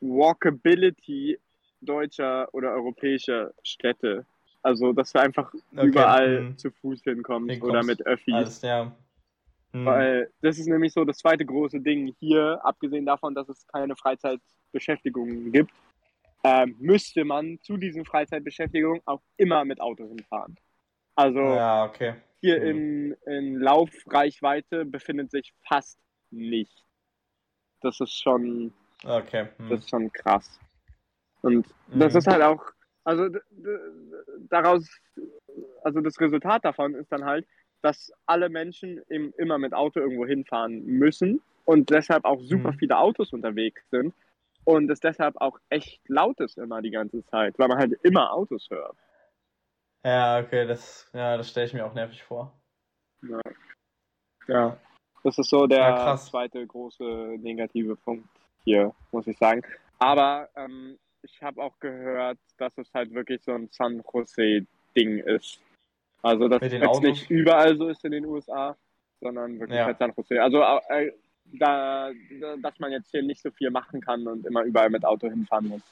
Walkability 0.00 1.38
deutscher 1.80 2.48
oder 2.52 2.72
europäischer 2.72 3.52
Städte. 3.62 4.24
Also, 4.62 4.92
dass 4.92 5.12
du 5.12 5.20
einfach 5.20 5.52
Okay, 5.72 5.86
überall 5.86 6.38
hm. 6.38 6.58
zu 6.58 6.70
Fuß 6.70 7.02
hinkommst, 7.04 7.50
Hinkommst. 7.50 7.70
oder 7.70 7.84
mit 7.84 8.04
Öffis. 8.06 8.34
Alles, 8.34 8.62
ja. 8.62 8.92
Hm. 9.72 9.86
Weil 9.86 10.30
das 10.40 10.58
ist 10.58 10.66
nämlich 10.66 10.92
so 10.92 11.04
das 11.04 11.18
zweite 11.18 11.44
große 11.44 11.80
Ding 11.80 12.14
hier, 12.18 12.58
abgesehen 12.64 13.06
davon, 13.06 13.34
dass 13.34 13.48
es 13.48 13.66
keine 13.68 13.94
Freizeitbeschäftigungen 13.96 15.52
gibt, 15.52 15.70
ähm, 16.44 16.74
müsste 16.78 17.24
man 17.24 17.58
zu 17.62 17.76
diesen 17.76 18.04
Freizeitbeschäftigungen 18.04 19.00
auch 19.04 19.20
immer 19.36 19.64
mit 19.64 19.80
Auto 19.80 20.06
hinfahren. 20.08 20.56
Also 21.14 21.40
Ja, 21.40 21.84
okay. 21.84 22.14
hier 22.40 22.56
Hm. 22.60 22.64
in, 22.64 23.16
in 23.26 23.60
Laufreichweite 23.60 24.84
befindet 24.84 25.30
sich 25.30 25.52
fast 25.66 25.98
nicht. 26.30 26.84
Das 27.80 28.00
ist 28.00 28.12
schon, 28.20 28.72
Okay. 29.04 29.48
Hm. 29.58 29.70
das 29.70 29.80
ist 29.80 29.90
schon 29.90 30.12
krass. 30.12 30.58
Und 31.42 31.66
das 31.88 32.12
Mhm. 32.12 32.18
ist 32.18 32.26
halt 32.26 32.42
auch, 32.42 32.64
also 33.04 33.28
daraus, 34.48 34.88
also 35.82 36.00
das 36.00 36.20
Resultat 36.20 36.64
davon 36.64 36.94
ist 36.94 37.10
dann 37.12 37.24
halt, 37.24 37.46
dass 37.82 38.12
alle 38.26 38.48
Menschen 38.48 39.00
eben 39.08 39.32
immer 39.38 39.58
mit 39.58 39.72
Auto 39.72 40.00
irgendwo 40.00 40.26
hinfahren 40.26 40.84
müssen 40.84 41.40
und 41.64 41.90
deshalb 41.90 42.24
auch 42.24 42.40
super 42.42 42.72
Mhm. 42.72 42.78
viele 42.78 42.98
Autos 42.98 43.32
unterwegs 43.32 43.82
sind 43.90 44.14
und 44.64 44.90
es 44.90 45.00
deshalb 45.00 45.36
auch 45.40 45.58
echt 45.68 46.00
laut 46.08 46.40
ist 46.40 46.58
immer 46.58 46.82
die 46.82 46.90
ganze 46.90 47.24
Zeit, 47.26 47.58
weil 47.58 47.68
man 47.68 47.78
halt 47.78 47.92
immer 48.02 48.32
Autos 48.32 48.68
hört. 48.68 48.96
Ja, 50.04 50.40
okay, 50.40 50.66
das, 50.66 51.08
ja, 51.12 51.36
das 51.36 51.50
stelle 51.50 51.66
ich 51.66 51.74
mir 51.74 51.84
auch 51.86 51.94
nervig 51.94 52.22
vor. 52.22 52.52
Ja. 53.22 53.40
ja. 54.48 54.76
Das 55.22 55.38
ist 55.38 55.50
so 55.50 55.66
der 55.66 55.80
Ja, 55.80 56.16
zweite 56.16 56.66
große 56.66 57.36
negative 57.40 57.96
Punkt 57.96 58.28
hier, 58.68 58.94
muss 59.12 59.26
ich 59.26 59.38
sagen. 59.38 59.62
Aber 59.98 60.48
ähm, 60.54 60.98
ich 61.22 61.42
habe 61.42 61.62
auch 61.62 61.78
gehört, 61.80 62.38
dass 62.58 62.76
es 62.76 62.92
halt 62.92 63.14
wirklich 63.14 63.42
so 63.42 63.52
ein 63.52 63.68
San 63.70 64.02
Jose-Ding 64.12 65.18
ist. 65.20 65.60
Also, 66.22 66.48
dass 66.48 66.62
es 66.62 66.72
jetzt 66.72 67.02
nicht 67.02 67.30
überall 67.30 67.76
so 67.78 67.88
ist 67.88 68.04
in 68.04 68.12
den 68.12 68.26
USA, 68.26 68.76
sondern 69.20 69.58
wirklich 69.58 69.78
Ja. 69.78 69.86
halt 69.86 69.98
San 69.98 70.12
Jose. 70.14 70.42
Also, 70.42 70.62
äh, 70.90 71.12
da, 71.44 72.12
da, 72.40 72.56
dass 72.58 72.78
man 72.78 72.92
jetzt 72.92 73.10
hier 73.10 73.22
nicht 73.22 73.40
so 73.40 73.50
viel 73.50 73.70
machen 73.70 74.02
kann 74.02 74.26
und 74.26 74.44
immer 74.44 74.64
überall 74.64 74.90
mit 74.90 75.04
Auto 75.06 75.30
hinfahren 75.30 75.68
muss. 75.68 75.82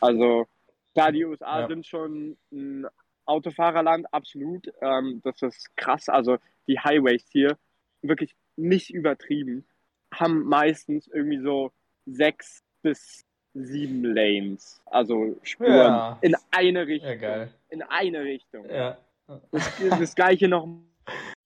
Also, 0.00 0.46
klar, 0.94 1.12
die 1.12 1.26
USA 1.26 1.60
Ja. 1.60 1.66
sind 1.66 1.86
schon 1.86 2.38
ein 2.50 2.86
Autofahrerland, 3.26 4.06
absolut. 4.14 4.72
Ähm, 4.80 5.20
das 5.24 5.42
ist 5.42 5.76
krass. 5.76 6.08
Also, 6.08 6.38
die 6.66 6.78
Highways 6.80 7.26
hier, 7.30 7.58
wirklich 8.00 8.34
nicht 8.56 8.88
übertrieben, 8.94 9.66
haben 10.14 10.44
meistens 10.44 11.06
irgendwie 11.08 11.40
so 11.42 11.70
sechs 12.12 12.62
bis 12.82 13.24
sieben 13.54 14.04
Lanes. 14.04 14.80
Also 14.86 15.36
Spuren 15.42 15.72
Ja. 15.74 16.18
in 16.20 16.34
eine 16.50 16.86
Richtung. 16.86 17.10
Ja, 17.10 17.16
geil. 17.16 17.48
In 17.70 17.82
eine 17.82 18.22
Richtung. 18.22 18.68
Ja. 18.70 18.96
Das, 19.50 19.72
das 19.78 20.14
gleiche 20.14 20.48
noch. 20.48 20.66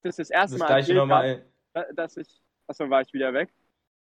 Das 0.02 0.19
ist 0.19 0.31
das 0.31 0.31
erste 0.31 0.54
Das 0.54 0.61
Mal, 0.61 0.66
gleiche 0.66 0.81
erzählt 0.92 0.99
nochmal. 0.99 1.42
hab, 1.75 1.87
dass 1.97 2.16
ich. 2.16 2.28
Achso, 2.66 2.88
war 2.88 3.00
ich 3.02 3.12
wieder 3.12 3.33
weg? 3.33 3.49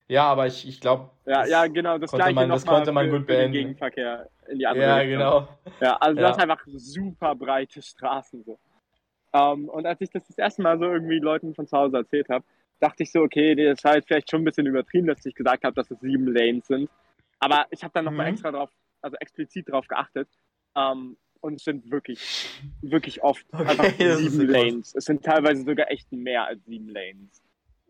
Ja, 0.07 0.25
aber 0.25 0.45
ich, 0.47 0.67
ich 0.67 0.79
glaube. 0.79 1.09
Ja, 1.25 1.45
ja, 1.45 1.65
genau. 1.67 1.97
Das 1.97 2.11
konnte 2.11 2.23
gleiche 2.25 2.35
man- 2.35 2.47
noch 2.49 2.55
das 2.55 2.65
mal 2.65 2.71
konnte 2.75 2.91
man 2.91 3.09
für, 3.09 3.17
gut 3.17 3.27
beenden. 3.27 3.53
Gegenverkehr 3.53 4.29
in 4.47 4.59
die 4.59 4.67
andere 4.67 4.85
Ja, 4.85 4.95
Richtung. 4.97 5.11
genau. 5.11 5.47
Ja, 5.81 5.95
also 5.97 6.21
Ja. 6.21 6.27
das 6.27 6.37
ist 6.37 6.43
einfach 6.43 6.63
super 6.67 7.35
breite 7.35 7.81
Straßen 7.81 8.43
so. 8.43 8.59
Ähm, 9.33 9.67
und 9.67 9.85
als 9.85 9.99
ich 10.01 10.09
das 10.11 10.25
das 10.27 10.37
erste 10.37 10.61
Mal 10.61 10.77
so 10.77 10.85
irgendwie 10.85 11.19
Leuten 11.19 11.53
von 11.55 11.67
zu 11.67 11.75
Hause 11.77 11.97
erzählt 11.97 12.29
habe, 12.29 12.45
dachte 12.79 13.03
ich 13.03 13.11
so, 13.11 13.21
okay, 13.21 13.55
das 13.55 13.83
war 13.83 13.95
jetzt 13.95 14.07
vielleicht 14.07 14.29
schon 14.29 14.41
ein 14.41 14.45
bisschen 14.45 14.65
übertrieben, 14.67 15.07
dass 15.07 15.25
ich 15.25 15.35
gesagt 15.35 15.63
habe, 15.63 15.75
dass 15.75 15.89
es 15.91 15.99
sieben 15.99 16.27
Lanes 16.27 16.67
sind. 16.67 16.89
Aber 17.39 17.65
ich 17.69 17.83
habe 17.83 17.93
dann 17.93 18.05
nochmal 18.05 18.27
Mhm. 18.27 18.33
extra 18.33 18.51
drauf, 18.51 18.69
also 19.01 19.17
explizit 19.19 19.69
drauf 19.69 19.87
geachtet. 19.87 20.27
Ähm, 20.75 21.17
und 21.41 21.55
es 21.55 21.63
sind 21.63 21.89
wirklich, 21.91 22.49
wirklich 22.81 23.21
oft 23.23 23.45
Okay, 23.53 23.69
einfach 23.69 23.91
sieben 24.17 24.47
krass. 24.47 24.61
Lanes. 24.61 24.95
Es 24.95 25.05
sind 25.05 25.23
teilweise 25.23 25.63
sogar 25.63 25.91
echt 25.91 26.11
mehr 26.11 26.45
als 26.45 26.63
sieben 26.65 26.89
Lanes. 26.89 27.43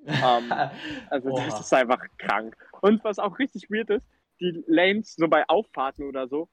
Ähm, 0.06 0.52
Also 1.10 1.30
Oha. 1.30 1.46
das 1.46 1.60
ist 1.62 1.74
einfach 1.74 2.04
krank. 2.18 2.56
Und 2.82 3.04
was 3.04 3.18
auch 3.20 3.40
richtig 3.40 3.70
weird 3.70 3.90
ist, 3.90 4.08
die 4.40 4.64
Lanes 4.68 5.16
so 5.16 5.28
bei 5.28 5.48
Auffahrten 5.48 6.06
oder 6.06 6.28
so. 6.28 6.50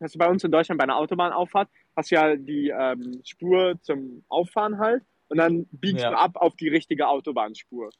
Hast 0.00 0.14
du 0.14 0.18
bei 0.18 0.28
uns 0.28 0.42
in 0.42 0.50
Deutschland 0.50 0.78
bei 0.78 0.84
einer 0.84 0.96
Autobahnauffahrt, 0.96 1.68
hast 1.94 2.10
du 2.10 2.14
ja 2.16 2.34
die 2.34 2.68
ähm, 2.70 3.20
Spur 3.24 3.78
zum 3.82 4.24
Auffahren 4.28 4.78
halt 4.78 5.04
und 5.30 5.38
dann 5.38 5.66
biegst 5.70 6.02
Ja. 6.04 6.10
du 6.10 6.18
ab 6.18 6.36
auf 6.36 6.54
die 6.56 6.68
richtige 6.68 7.08
Autobahnspur. 7.08 7.90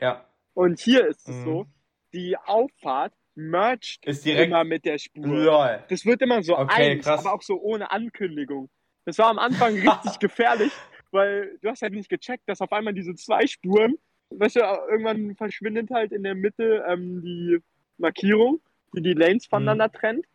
Ja. 0.00 0.24
Und 0.54 0.80
hier 0.80 1.06
ist 1.06 1.28
es 1.28 1.36
Mhm. 1.40 1.44
so, 1.44 1.66
die 2.12 2.36
Auffahrt 2.38 3.12
mergt 3.34 3.98
Ist 4.04 4.24
direkt. 4.24 4.46
immer 4.48 4.64
mit 4.64 4.84
der 4.84 4.98
Spur. 4.98 5.26
Lol. 5.26 5.84
Das 5.88 6.04
wird 6.04 6.22
immer 6.22 6.42
so 6.42 6.56
Okay, 6.58 6.92
eins, 6.92 7.04
krass. 7.04 7.20
aber 7.24 7.34
auch 7.34 7.42
so 7.42 7.60
ohne 7.60 7.90
Ankündigung. 7.90 8.68
Das 9.04 9.18
war 9.18 9.26
am 9.28 9.38
Anfang 9.38 9.74
richtig 9.74 9.84
gefährlich, 10.20 10.72
weil 11.10 11.58
du 11.62 11.68
hast 11.68 11.82
halt 11.82 11.92
nicht 11.92 12.08
gecheckt, 12.08 12.48
dass 12.48 12.60
auf 12.60 12.72
einmal 12.72 12.94
diese 12.94 13.14
zwei 13.14 13.46
Spuren, 13.46 13.96
weißt 14.30 14.56
du, 14.56 14.60
irgendwann 14.60 15.34
verschwindet 15.36 15.90
halt 15.90 16.12
in 16.12 16.22
der 16.22 16.34
Mitte 16.34 16.84
ähm, 16.88 17.22
die 17.22 17.58
Markierung, 17.98 18.60
die 18.94 19.02
die 19.02 19.12
Lanes 19.14 19.46
voneinander 19.46 19.90
trennt. 19.90 20.26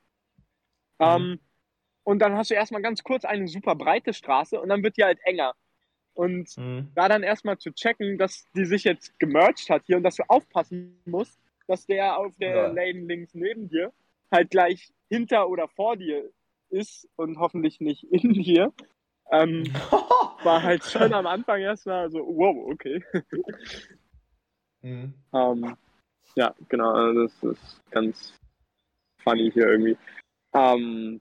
Ähm, 1.00 1.40
und 2.04 2.20
dann 2.20 2.36
hast 2.36 2.52
du 2.52 2.56
erstmal 2.56 2.82
ganz 2.82 3.04
kurz 3.04 3.26
eine 3.26 3.48
super 3.48 3.76
breite 3.76 4.14
Straße 4.14 4.60
und 4.60 4.70
dann 4.70 4.84
wird 4.84 4.98
die 4.98 5.04
halt 5.04 5.20
enger. 5.24 5.54
Und 6.16 6.58
Mhm. 6.58 6.92
da 6.96 7.08
dann 7.08 7.24
erstmal 7.24 7.58
zu 7.58 7.72
checken, 7.72 8.18
dass 8.18 8.46
die 8.56 8.66
sich 8.66 8.86
jetzt 8.86 9.20
gemerged 9.20 9.70
hat 9.70 9.84
hier 9.86 9.98
und 9.98 10.04
dass 10.04 10.16
du 10.16 10.24
aufpassen 10.28 11.00
musst, 11.06 11.40
dass 11.68 11.86
der 11.86 12.18
auf 12.18 12.36
der 12.38 12.56
Ja. 12.56 12.68
Lane 12.68 13.06
links 13.06 13.34
neben 13.34 13.70
dir 13.70 13.94
halt 14.32 14.50
gleich 14.50 14.92
hinter 15.10 15.50
oder 15.50 15.68
vor 15.68 15.98
dir 15.98 16.32
ist 16.70 17.08
und 17.16 17.38
hoffentlich 17.38 17.80
nicht 17.80 18.04
in 18.12 18.34
dir. 18.34 18.74
Ähm, 19.32 19.64
war 20.44 20.64
halt 20.64 20.84
schon 20.84 21.14
am 21.14 21.28
Anfang 21.28 21.62
erstmal 21.62 22.10
so, 22.10 22.20
wow, 22.20 22.72
okay. 22.72 23.04
Mhm. 24.82 25.14
Ähm, 25.34 25.78
ja, 26.36 26.54
genau, 26.70 26.92
also 26.92 27.24
das 27.24 27.44
ist 27.44 27.92
ganz 27.92 28.34
funny 29.24 29.52
hier 29.52 29.68
irgendwie. 29.68 29.98
Ähm, 30.54 31.20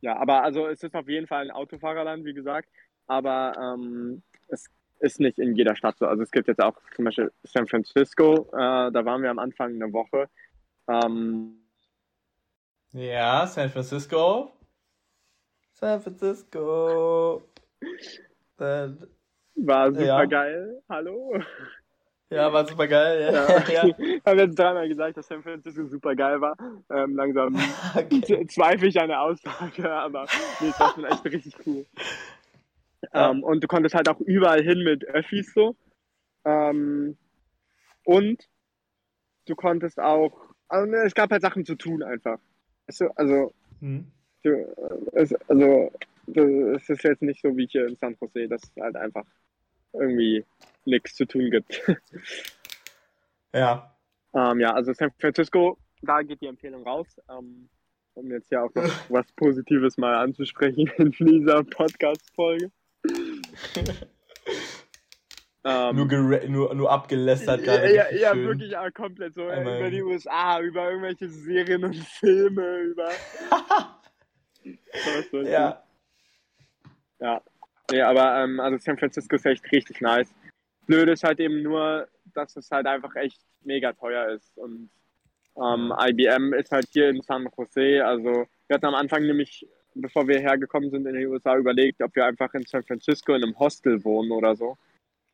ja, 0.00 0.16
aber 0.16 0.42
also 0.42 0.66
es 0.66 0.82
ist 0.82 0.94
auf 0.94 1.08
jeden 1.08 1.26
Fall 1.26 1.44
ein 1.44 1.50
Autofahrerland, 1.50 2.24
wie 2.24 2.34
gesagt, 2.34 2.68
aber 3.06 3.52
ähm, 3.58 4.22
es 4.48 4.68
ist 5.00 5.20
nicht 5.20 5.38
in 5.38 5.54
jeder 5.54 5.76
Stadt 5.76 5.98
so. 5.98 6.06
Also 6.06 6.22
es 6.22 6.30
gibt 6.30 6.48
jetzt 6.48 6.62
auch 6.62 6.76
zum 6.94 7.04
Beispiel 7.04 7.30
San 7.44 7.66
Francisco, 7.66 8.48
äh, 8.52 8.90
da 8.92 9.04
waren 9.04 9.22
wir 9.22 9.30
am 9.30 9.38
Anfang 9.38 9.74
eine 9.74 9.92
Woche. 9.92 10.28
Ähm, 10.88 11.58
Ja, 12.92 13.46
San 13.46 13.68
Francisco. 13.70 14.52
San 15.72 16.00
Francisco. 16.00 17.42
Dann- 18.56 19.06
war 19.58 19.88
super 19.90 20.04
Ja. 20.04 20.24
geil. 20.26 20.82
Hallo. 20.88 21.38
Ja, 22.28 22.52
war 22.52 22.66
super 22.66 22.86
geil. 22.86 23.32
Ja. 23.32 23.32
Ja. 23.32 23.86
ja. 23.86 23.94
Ich 23.98 24.22
habe 24.26 24.40
jetzt 24.40 24.58
dreimal 24.58 24.88
gesagt, 24.88 25.16
dass 25.16 25.26
San 25.28 25.42
Francisco 25.42 25.86
super 25.86 26.14
geil 26.14 26.40
war. 26.40 26.56
Ähm, 26.90 27.14
langsam 27.16 27.54
Okay. 27.94 28.46
Zweifle 28.48 28.88
ich 28.88 29.00
an 29.00 29.08
der 29.08 29.20
Aussage, 29.22 29.90
aber 29.90 30.26
nee, 30.60 30.68
es 30.68 30.80
war 30.80 30.92
schon 30.94 31.04
echt 31.04 31.24
richtig 31.24 31.54
cool. 31.66 31.86
Ja. 33.12 33.30
Ähm, 33.30 33.42
und 33.42 33.62
du 33.62 33.68
konntest 33.68 33.94
halt 33.94 34.08
auch 34.08 34.20
überall 34.20 34.62
hin 34.62 34.82
mit 34.84 35.04
Öffis 35.04 35.52
so. 35.52 35.76
Ähm, 36.44 37.16
und 38.04 38.48
du 39.46 39.54
konntest 39.54 39.98
auch, 39.98 40.32
also 40.68 40.90
ne, 40.90 40.98
es 41.04 41.14
gab 41.14 41.30
halt 41.30 41.42
Sachen 41.42 41.64
zu 41.64 41.74
tun 41.74 42.02
einfach. 42.02 42.38
Du, 42.98 43.08
also, 43.16 43.52
Mhm. 43.80 44.06
du, 44.42 44.50
es, 45.12 45.34
also 45.48 45.90
es 46.74 46.88
ist 46.88 47.02
jetzt 47.04 47.22
nicht 47.22 47.42
so 47.42 47.56
wie 47.56 47.66
hier 47.66 47.86
in 47.86 47.96
San 47.96 48.16
Jose, 48.20 48.48
dass 48.48 48.62
es 48.62 48.82
halt 48.82 48.96
einfach 48.96 49.24
irgendwie 49.92 50.44
nichts 50.84 51.14
zu 51.14 51.26
tun 51.26 51.50
gibt. 51.50 51.82
Ja. 53.54 53.96
Ähm, 54.34 54.60
ja, 54.60 54.74
also 54.74 54.92
San 54.92 55.10
Francisco, 55.18 55.78
da 56.02 56.20
geht 56.20 56.42
die 56.42 56.46
Empfehlung 56.46 56.82
raus. 56.82 57.06
Ähm, 57.30 57.70
um 58.14 58.30
jetzt 58.30 58.50
ja 58.50 58.62
auch 58.62 58.74
noch 58.74 58.82
was 59.10 59.30
Positives 59.32 59.96
mal 59.96 60.14
anzusprechen 60.16 60.90
in 60.98 61.10
dieser 61.12 61.64
Podcast-Folge. 61.64 62.70
Ähm, 65.68 65.96
Nur, 65.96 66.06
nur, 66.46 66.74
nur 66.76 66.92
abgelästert 66.92 67.60
ja, 67.62 67.76
gerade. 67.76 67.92
ja, 67.92 68.08
ja, 68.14 68.36
wirklich 68.36 68.70
ja, 68.70 68.88
komplett 68.92 69.34
so 69.34 69.48
äh, 69.48 69.50
Einmal- 69.50 69.80
über 69.80 69.90
die 69.90 70.00
USA, 70.00 70.60
über 70.60 70.90
irgendwelche 70.90 71.28
Serien 71.28 71.82
und 71.82 71.96
Filme, 72.20 72.78
über. 72.82 73.08
Weiß 74.62 75.32
ich. 75.32 75.48
Ja. 75.48 75.82
Ja, 77.18 77.42
nee, 77.90 78.00
aber 78.00 78.44
ähm, 78.44 78.60
also 78.60 78.78
San 78.78 78.96
Francisco 78.96 79.34
ist 79.34 79.44
echt 79.44 79.64
richtig 79.72 80.00
nice. 80.00 80.32
Blöd 80.86 81.08
ist 81.08 81.24
halt 81.24 81.40
eben 81.40 81.62
nur, 81.62 82.06
dass 82.32 82.54
es 82.54 82.70
halt 82.70 82.86
einfach 82.86 83.16
echt 83.16 83.40
mega 83.64 83.92
teuer 83.92 84.28
ist. 84.28 84.56
Und 84.56 84.88
ähm, 85.56 85.92
IBM 85.98 86.52
ist 86.52 86.70
halt 86.70 86.86
hier 86.92 87.08
in 87.08 87.22
San 87.22 87.48
Jose. 87.58 88.04
Also 88.06 88.46
wir 88.68 88.74
hatten 88.74 88.86
am 88.86 88.94
Anfang 88.94 89.24
nämlich, 89.26 89.66
bevor 90.00 90.26
wir 90.28 90.38
hergekommen 90.40 90.90
sind 90.90 91.06
in 91.06 91.14
die 91.14 91.26
USA, 91.26 91.56
überlegt, 91.56 92.02
ob 92.02 92.14
wir 92.16 92.24
einfach 92.26 92.52
in 92.54 92.64
San 92.66 92.82
Francisco 92.82 93.34
in 93.34 93.42
einem 93.42 93.58
Hostel 93.58 94.02
wohnen 94.04 94.30
oder 94.32 94.54
so. 94.56 94.76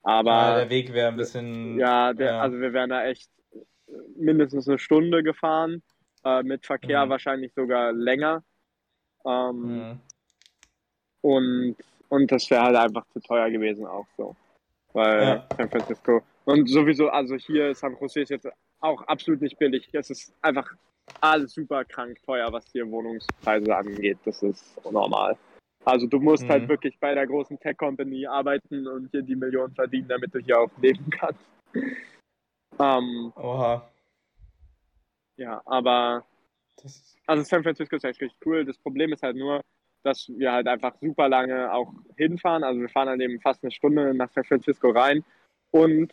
Ja, 0.04 0.12
Aber 0.20 0.56
der 0.60 0.70
Weg 0.70 0.92
wäre 0.92 1.08
ein 1.08 1.16
bisschen. 1.16 1.78
ja, 1.78 2.12
der, 2.12 2.26
ja. 2.32 2.40
also 2.40 2.58
wir 2.60 2.72
wären 2.72 2.90
da 2.90 3.04
echt 3.04 3.30
mindestens 4.16 4.68
eine 4.68 4.78
Stunde 4.78 5.22
gefahren. 5.22 5.82
Äh, 6.24 6.42
mit 6.44 6.64
Verkehr 6.64 7.04
Mhm. 7.04 7.10
wahrscheinlich 7.10 7.52
sogar 7.52 7.92
länger. 7.92 8.44
Ähm, 9.24 9.60
Mhm. 9.62 10.00
und, 11.20 11.76
und 12.08 12.30
das 12.32 12.48
wäre 12.50 12.62
halt 12.62 12.76
einfach 12.76 13.04
zu 13.12 13.20
teuer 13.20 13.50
gewesen 13.50 13.86
auch 13.86 14.06
so. 14.16 14.36
Weil 14.92 15.22
Ja. 15.22 15.46
San 15.56 15.68
Francisco. 15.70 16.22
Und 16.44 16.68
sowieso, 16.68 17.08
also 17.08 17.36
hier 17.36 17.74
San 17.74 17.96
Jose 18.00 18.20
ist 18.20 18.30
jetzt 18.30 18.48
auch 18.80 19.02
absolut 19.02 19.40
nicht 19.40 19.58
billig. 19.58 19.88
Es 19.92 20.10
ist 20.10 20.34
einfach 20.42 20.72
alles 21.20 21.54
super 21.54 21.84
krank 21.84 22.18
teuer, 22.24 22.52
was 22.52 22.66
hier 22.72 22.88
Wohnungspreise 22.90 23.76
angeht. 23.76 24.18
Das 24.24 24.42
ist 24.42 24.78
normal. 24.90 25.36
Also 25.84 26.06
du 26.06 26.20
musst 26.20 26.44
Mhm. 26.44 26.52
halt 26.52 26.68
wirklich 26.68 26.98
bei 27.00 27.14
der 27.14 27.26
großen 27.26 27.58
Tech-Company 27.58 28.26
arbeiten 28.26 28.86
und 28.86 29.10
hier 29.10 29.22
die 29.22 29.34
Millionen 29.36 29.74
verdienen, 29.74 30.08
damit 30.08 30.34
du 30.34 30.38
hier 30.38 30.60
auch 30.60 30.70
leben 30.80 31.08
kannst. 31.10 31.40
Ähm, 32.80 33.32
Oha. 33.36 33.86
ja, 35.36 35.60
aber 35.66 36.24
Also 37.26 37.44
San 37.44 37.62
Francisco 37.62 37.96
ist 37.96 38.04
echt 38.04 38.20
richtig 38.20 38.38
cool. 38.46 38.64
Das 38.64 38.78
Problem 38.78 39.12
ist 39.12 39.22
halt 39.22 39.36
nur, 39.36 39.60
dass 40.02 40.26
wir 40.28 40.50
halt 40.52 40.66
einfach 40.66 40.94
super 41.00 41.28
lange 41.28 41.72
auch 41.72 41.92
hinfahren. 42.16 42.64
Also 42.64 42.80
wir 42.80 42.88
fahren 42.88 43.08
halt 43.08 43.20
eben 43.20 43.38
fast 43.40 43.62
eine 43.62 43.70
Stunde 43.70 44.14
nach 44.14 44.30
San 44.30 44.44
Francisco 44.44 44.90
rein. 44.90 45.22
Und 45.70 46.12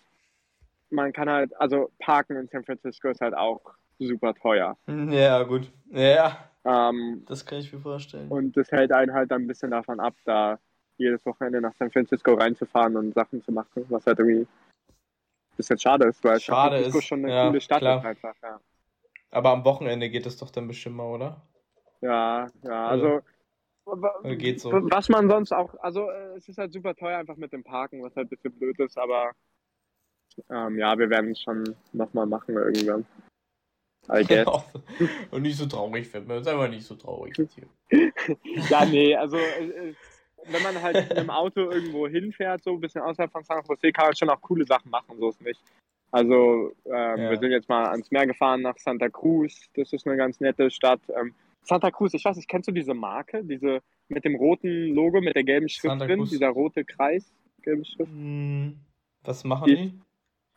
man 0.92 1.14
kann 1.14 1.30
halt, 1.30 1.56
also 1.60 1.90
parken 2.00 2.36
in 2.36 2.48
San 2.50 2.66
Francisco 2.66 3.10
ist 3.10 3.22
halt 3.22 3.34
auch 3.34 3.62
super 4.00 4.34
teuer. 4.34 4.78
ja, 4.88 5.44
gut. 5.44 5.72
Ja, 5.92 6.50
Ähm, 6.66 7.24
das 7.28 7.46
kann 7.46 7.60
ich 7.60 7.72
mir 7.72 7.80
vorstellen. 7.80 8.28
und 8.30 8.56
das 8.58 8.72
hält 8.72 8.92
einen 8.92 9.14
halt 9.14 9.32
dann 9.32 9.44
ein 9.44 9.48
bisschen 9.48 9.72
davon 9.72 10.00
ab, 10.00 10.16
da 10.26 10.60
jedes 10.98 11.26
Wochenende 11.26 11.62
nach 11.62 11.74
San 11.76 11.90
Francisco 11.92 12.34
reinzufahren 12.34 12.98
und 12.98 13.14
Sachen 13.14 13.42
zu 13.42 13.52
machen, 13.52 13.86
was 13.90 14.06
halt 14.06 14.20
irgendwie 14.20 14.42
ein 14.42 15.56
bisschen 15.58 15.80
schade 15.80 16.06
ist, 16.08 16.22
weil 16.24 16.34
San 16.40 16.42
Schade 16.42 16.76
Francisco 16.76 17.00
ist, 17.00 17.06
schon 17.06 17.20
eine 17.26 17.34
ja, 17.34 17.48
coole 17.48 17.62
Stadt 17.62 17.80
klar. 17.80 18.00
ist 18.00 18.06
einfach. 18.06 18.36
Ja. 18.44 18.60
Aber 19.32 19.52
am 19.52 19.64
Wochenende 19.64 20.10
geht 20.10 20.26
es 20.26 20.38
doch 20.38 20.50
dann 20.52 20.68
bestimmt 20.68 20.98
mal, 20.98 21.06
oder? 21.08 21.42
Ja, 22.02 22.48
ja, 22.64 22.88
Also, 22.88 23.22
also. 23.86 24.36
Geht 24.38 24.60
so? 24.60 24.72
Was 24.92 25.10
man 25.10 25.28
sonst 25.30 25.52
auch, 25.52 25.74
also 25.80 26.12
äh, 26.12 26.36
es 26.38 26.48
ist 26.48 26.58
halt 26.60 26.72
super 26.74 26.94
teuer 26.94 27.18
einfach 27.18 27.38
mit 27.38 27.52
dem 27.54 27.64
Parken, 27.64 28.04
was 28.04 28.16
halt 28.16 28.28
ein 28.28 28.30
bisschen 28.30 28.52
blöd 28.60 28.78
ist, 28.80 28.98
aber 29.00 29.32
ähm, 30.50 30.78
ja, 30.78 30.98
wir 31.00 31.10
werden 31.10 31.32
es 31.32 31.42
schon 31.42 31.76
nochmal 31.94 32.28
machen 32.28 32.56
irgendwann. 32.56 33.06
I 34.12 34.24
guess. 34.26 34.48
Und 35.32 35.42
nicht 35.44 35.58
so 35.58 35.66
traurig 35.66 36.12
wird. 36.14 36.44
Sei 36.44 36.56
mal 36.56 36.70
nicht 36.70 36.86
so 36.86 36.96
traurig 36.96 37.38
jetzt 37.38 37.56
hier. 37.56 37.68
ja, 38.70 38.86
nee, 38.86 39.16
also 39.16 39.38
äh, 39.38 39.66
äh, 39.90 39.94
wenn 40.48 40.64
man 40.64 40.82
halt 40.82 40.96
mit 41.10 41.18
einem 41.18 41.30
Auto 41.30 41.70
irgendwo 41.70 42.08
hinfährt, 42.08 42.64
so 42.64 42.72
ein 42.72 42.80
bisschen 42.80 43.02
außerhalb 43.02 43.32
von 43.32 43.44
San 43.44 43.62
Jose, 43.68 43.92
kann 43.92 44.06
man 44.08 44.16
schon 44.16 44.30
auch 44.30 44.42
coole 44.42 44.66
Sachen 44.66 44.90
machen, 44.90 45.16
so 45.20 45.30
ist 45.30 45.42
nicht. 45.42 45.62
Also 46.12 46.72
ähm, 46.86 46.92
Ja. 47.20 47.30
wir 47.30 47.38
sind 47.38 47.52
jetzt 47.52 47.70
mal 47.70 47.88
ans 47.90 48.10
Meer 48.10 48.26
gefahren 48.26 48.62
nach 48.62 48.78
Santa 48.78 49.10
Cruz, 49.10 49.70
das 49.76 49.94
ist 49.94 50.08
eine 50.08 50.18
ganz 50.18 50.40
nette 50.40 50.72
Stadt. 50.72 51.02
Ähm, 51.16 51.34
Santa 51.64 51.92
Cruz, 51.92 52.14
ich 52.16 52.26
weiß 52.26 52.36
nicht, 52.38 52.48
kennst 52.50 52.68
du 52.68 52.72
diese 52.72 52.94
Marke, 52.96 53.44
diese 53.44 53.82
mit 54.08 54.26
dem 54.26 54.36
roten 54.36 54.88
Logo, 54.96 55.22
mit 55.22 55.36
der 55.36 55.44
gelben 55.44 55.70
Schrift 55.70 56.00
drin, 56.02 56.24
dieser 56.26 56.50
rote 56.50 56.84
Kreis, 56.84 57.32
gelbe 57.62 57.86
Schrift? 57.86 58.10
Hm, 58.12 58.76
Was 59.24 59.44
machen 59.44 59.68
Die- 59.68 59.76
die? 59.76 60.00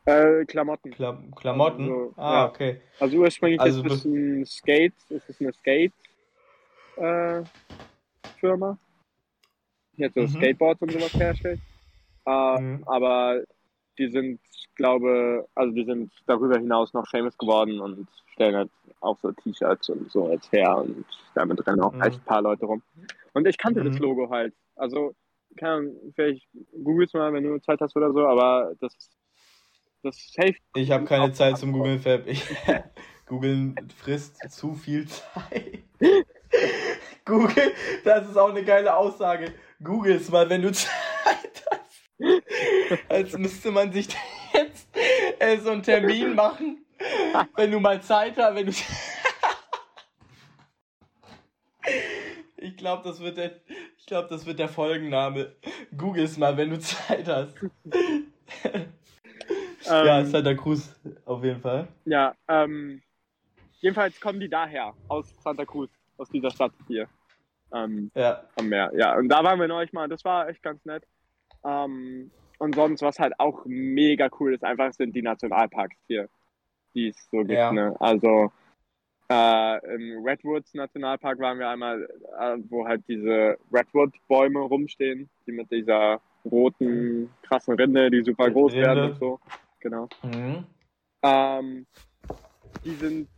Äh, 0.04 0.44
Klamotten. 0.46 0.90
Kla 0.90 1.22
Klamotten? 1.36 1.82
Also, 1.82 2.14
ah, 2.16 2.32
ja. 2.32 2.48
okay. 2.48 2.80
Also 2.98 3.18
ursprünglich 3.18 3.60
Also 3.60 3.82
ist 3.82 3.92
es 3.92 4.04
ein 4.04 4.46
Skate, 4.46 4.94
ist 5.08 5.28
es 5.28 5.40
eine 5.40 5.52
Skate 5.52 5.92
äh, 6.96 7.42
Firma, 8.38 8.78
die 9.96 10.02
jetzt 10.02 10.14
so 10.14 10.22
Mhm. 10.22 10.28
Skateboards 10.28 10.82
und 10.82 10.92
sowas 10.92 11.12
herstellt. 11.18 11.60
Äh, 12.26 12.60
Mhm. 12.60 12.84
Aber 12.86 13.42
die 13.98 14.08
sind, 14.08 14.40
ich 14.50 14.68
glaube, 14.74 15.48
also 15.54 15.72
die 15.74 15.84
sind 15.84 16.12
darüber 16.26 16.58
hinaus 16.58 16.92
noch 16.92 17.06
famous 17.08 17.36
geworden 17.36 17.80
und 17.80 18.08
stellen 18.32 18.56
halt 18.56 18.70
auch 19.00 19.18
so 19.20 19.32
T-Shirts 19.32 19.88
und 19.90 20.10
so 20.10 20.28
als 20.28 20.50
her 20.52 20.78
und 20.78 21.04
damit 21.34 21.64
rennen 21.66 21.80
auch 21.80 21.92
Mhm. 21.92 22.02
echt 22.02 22.20
ein 22.20 22.24
paar 22.24 22.42
Leute 22.42 22.66
rum. 22.66 22.82
Und 23.34 23.46
ich 23.46 23.58
kannte 23.58 23.82
das 23.82 23.94
Mhm. 23.98 24.02
Logo 24.02 24.30
halt. 24.30 24.54
Also, 24.76 25.14
keine 25.56 25.72
Ahnung, 25.72 26.12
vielleicht 26.14 26.46
googelst 26.82 27.14
mal, 27.14 27.32
wenn 27.32 27.44
du 27.44 27.60
Zeit 27.60 27.80
hast 27.80 27.94
oder 27.96 28.12
so, 28.12 28.26
aber 28.26 28.74
das 28.80 28.94
Das 30.02 30.32
safe. 30.32 30.56
Ich 30.74 30.90
habe 30.90 31.04
keine 31.04 31.32
Zeit 31.32 31.58
zum 31.58 31.72
Google 31.72 31.98
Fab. 32.00 32.26
Ich, 32.26 32.42
Google 33.26 33.74
frisst 33.96 34.36
zu 34.50 34.74
viel 34.74 35.06
Zeit. 35.06 35.84
Google, 37.24 37.72
das 38.04 38.28
ist 38.28 38.36
auch 38.36 38.50
eine 38.50 38.64
geile 38.64 38.96
Aussage. 38.96 39.54
Google 39.82 40.16
es 40.16 40.28
mal, 40.28 40.48
wenn 40.50 40.62
du 40.62 40.72
Zeit 40.72 41.64
hast. 41.70 43.02
Als 43.08 43.38
müsste 43.38 43.70
man 43.70 43.92
sich 43.92 44.08
jetzt 44.52 44.88
äh, 45.38 45.56
so 45.58 45.70
einen 45.70 45.84
Termin 45.84 46.34
machen, 46.34 46.84
wenn 47.56 47.70
du 47.70 47.78
mal 47.78 48.02
Zeit 48.02 48.36
hast, 48.36 48.56
wenn 48.56 48.66
du. 48.66 48.72
ich 52.56 52.76
glaube, 52.76 53.08
das 53.08 53.20
wird 53.20 53.36
der, 53.36 53.52
ich 53.98 54.06
glaube, 54.06 54.28
das 54.28 54.46
wird 54.46 54.58
der 54.58 54.68
Folgenname. 54.68 55.54
Google 55.96 56.24
es 56.24 56.36
mal, 56.36 56.56
wenn 56.56 56.70
du 56.70 56.80
Zeit 56.80 57.28
hast. 57.28 57.54
Ja, 59.86 60.20
Ähm, 60.20 60.26
Santa 60.26 60.54
Cruz 60.54 61.00
auf 61.24 61.42
jeden 61.44 61.60
Fall. 61.60 61.88
Ja, 62.04 62.34
ähm, 62.48 63.02
jedenfalls 63.80 64.20
kommen 64.20 64.40
die 64.40 64.48
daher, 64.48 64.92
aus 65.08 65.34
Santa 65.42 65.64
Cruz, 65.64 65.90
aus 66.16 66.28
dieser 66.30 66.50
Stadt 66.50 66.72
hier. 66.88 67.08
Ähm, 67.74 68.10
Ja. 68.14 68.42
am 68.56 68.68
Meer. 68.68 68.90
Ja, 68.94 69.16
und 69.16 69.28
da 69.28 69.42
waren 69.42 69.58
wir 69.58 69.68
neulich 69.68 69.92
mal, 69.92 70.08
das 70.08 70.24
war 70.24 70.48
echt 70.48 70.62
ganz 70.62 70.84
nett. 70.84 71.04
Ähm, 71.64 72.30
und 72.58 72.74
sonst, 72.74 73.02
was 73.02 73.18
halt 73.18 73.32
auch 73.38 73.62
mega 73.64 74.28
cool 74.38 74.54
ist, 74.54 74.62
einfach 74.62 74.92
sind 74.92 75.16
die 75.16 75.22
Nationalparks 75.22 75.96
hier, 76.06 76.28
die 76.94 77.08
es 77.08 77.28
so 77.30 77.38
gibt. 77.38 77.52
Ja. 77.52 77.72
Ne? 77.72 77.96
Also 77.98 78.52
äh, 79.30 79.94
im 79.94 80.24
Redwoods 80.24 80.74
Nationalpark 80.74 81.38
waren 81.40 81.58
wir 81.58 81.68
einmal, 81.70 82.02
äh, 82.38 82.56
wo 82.68 82.86
halt 82.86 83.02
diese 83.08 83.56
Redwood-Bäume 83.72 84.60
rumstehen, 84.60 85.30
die 85.46 85.52
mit 85.52 85.70
dieser 85.70 86.20
roten, 86.44 87.30
krassen 87.42 87.74
Rinde, 87.74 88.10
die 88.10 88.22
super 88.22 88.50
groß 88.50 88.72
Rinde. 88.72 88.86
werden 88.86 89.10
und 89.12 89.18
so. 89.18 89.40
Genau. 89.82 90.08
Mhm. 90.22 90.64
Ähm, 91.22 91.86
die 92.84 92.94
sind, 92.94 93.28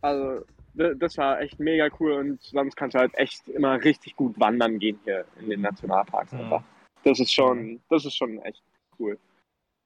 also, 0.00 0.44
das 0.74 1.16
war 1.18 1.40
echt 1.40 1.58
mega 1.58 1.88
cool 1.98 2.12
und 2.12 2.40
sonst 2.42 2.76
kannst 2.76 2.94
du 2.94 3.00
halt 3.00 3.12
echt 3.18 3.48
immer 3.48 3.82
richtig 3.82 4.14
gut 4.16 4.38
wandern 4.38 4.78
gehen 4.78 4.98
hier 5.04 5.24
in 5.40 5.50
den 5.50 5.60
Nationalparks 5.60 6.32
Mhm. 6.32 6.40
einfach. 6.40 6.62
Das 7.04 7.18
ist 7.20 7.32
schon, 7.32 7.80
das 7.90 8.04
ist 8.04 8.14
schon 8.16 8.38
echt 8.42 8.62
cool. 8.98 9.18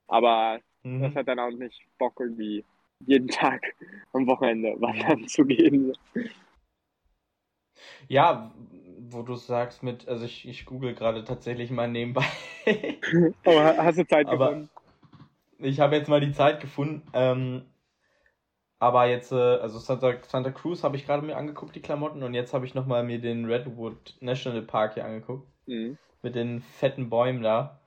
Aber 0.08 0.60
das 0.82 0.92
Mhm. 0.92 1.14
hat 1.14 1.28
dann 1.28 1.38
auch 1.38 1.50
nicht 1.50 1.80
Bock 1.98 2.18
irgendwie 2.20 2.64
jeden 3.06 3.28
Tag 3.58 3.74
am 4.12 4.26
Wochenende 4.26 4.74
wandern 4.80 5.26
zu 5.28 5.44
gehen. 5.46 5.94
Ja, 8.08 8.52
wo 9.08 9.22
du 9.22 9.34
sagst 9.36 9.82
mit, 9.82 10.08
also 10.08 10.24
ich, 10.24 10.46
ich 10.46 10.66
google 10.66 10.94
gerade 10.94 11.24
tatsächlich 11.24 11.70
mal 11.70 11.88
nebenbei. 11.88 12.24
Aber 13.44 13.64
ha- 13.64 13.76
hast 13.84 13.98
du 13.98 14.06
Zeit 14.06 14.26
Aber- 14.26 14.46
gefunden? 14.48 14.70
Ich 15.62 15.80
habe 15.80 15.96
jetzt 15.96 16.08
mal 16.08 16.20
die 16.20 16.32
Zeit 16.32 16.60
gefunden. 16.60 17.02
Ähm, 17.12 17.62
aber 18.78 19.06
jetzt, 19.06 19.30
äh, 19.30 19.36
also 19.36 19.78
Santa, 19.78 20.14
Santa 20.26 20.50
Cruz 20.50 20.82
habe 20.82 20.96
ich 20.96 21.06
gerade 21.06 21.24
mir 21.24 21.36
angeguckt, 21.36 21.76
die 21.76 21.82
Klamotten, 21.82 22.22
und 22.22 22.34
jetzt 22.34 22.52
habe 22.52 22.66
ich 22.66 22.74
nochmal 22.74 23.04
mir 23.04 23.20
den 23.20 23.44
Redwood 23.44 24.16
National 24.20 24.62
Park 24.62 24.94
hier 24.94 25.04
angeguckt. 25.04 25.48
Mhm. 25.66 25.98
Mit 26.22 26.34
den 26.34 26.60
fetten 26.60 27.08
Bäumen 27.08 27.42
da. 27.42 27.80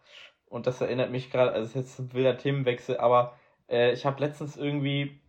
Und 0.45 0.67
das 0.67 0.79
erinnert 0.79 1.11
mich 1.11 1.31
gerade, 1.31 1.51
also 1.51 1.67
ist 1.67 1.75
jetzt 1.75 1.99
ein 1.99 2.13
wilder 2.13 2.37
Themenwechsel, 2.37 2.97
aber 2.97 3.37
äh, 3.67 3.91
ich 3.91 4.05
habe 4.05 4.21
letztens 4.21 4.55
irgendwie, 4.55 5.19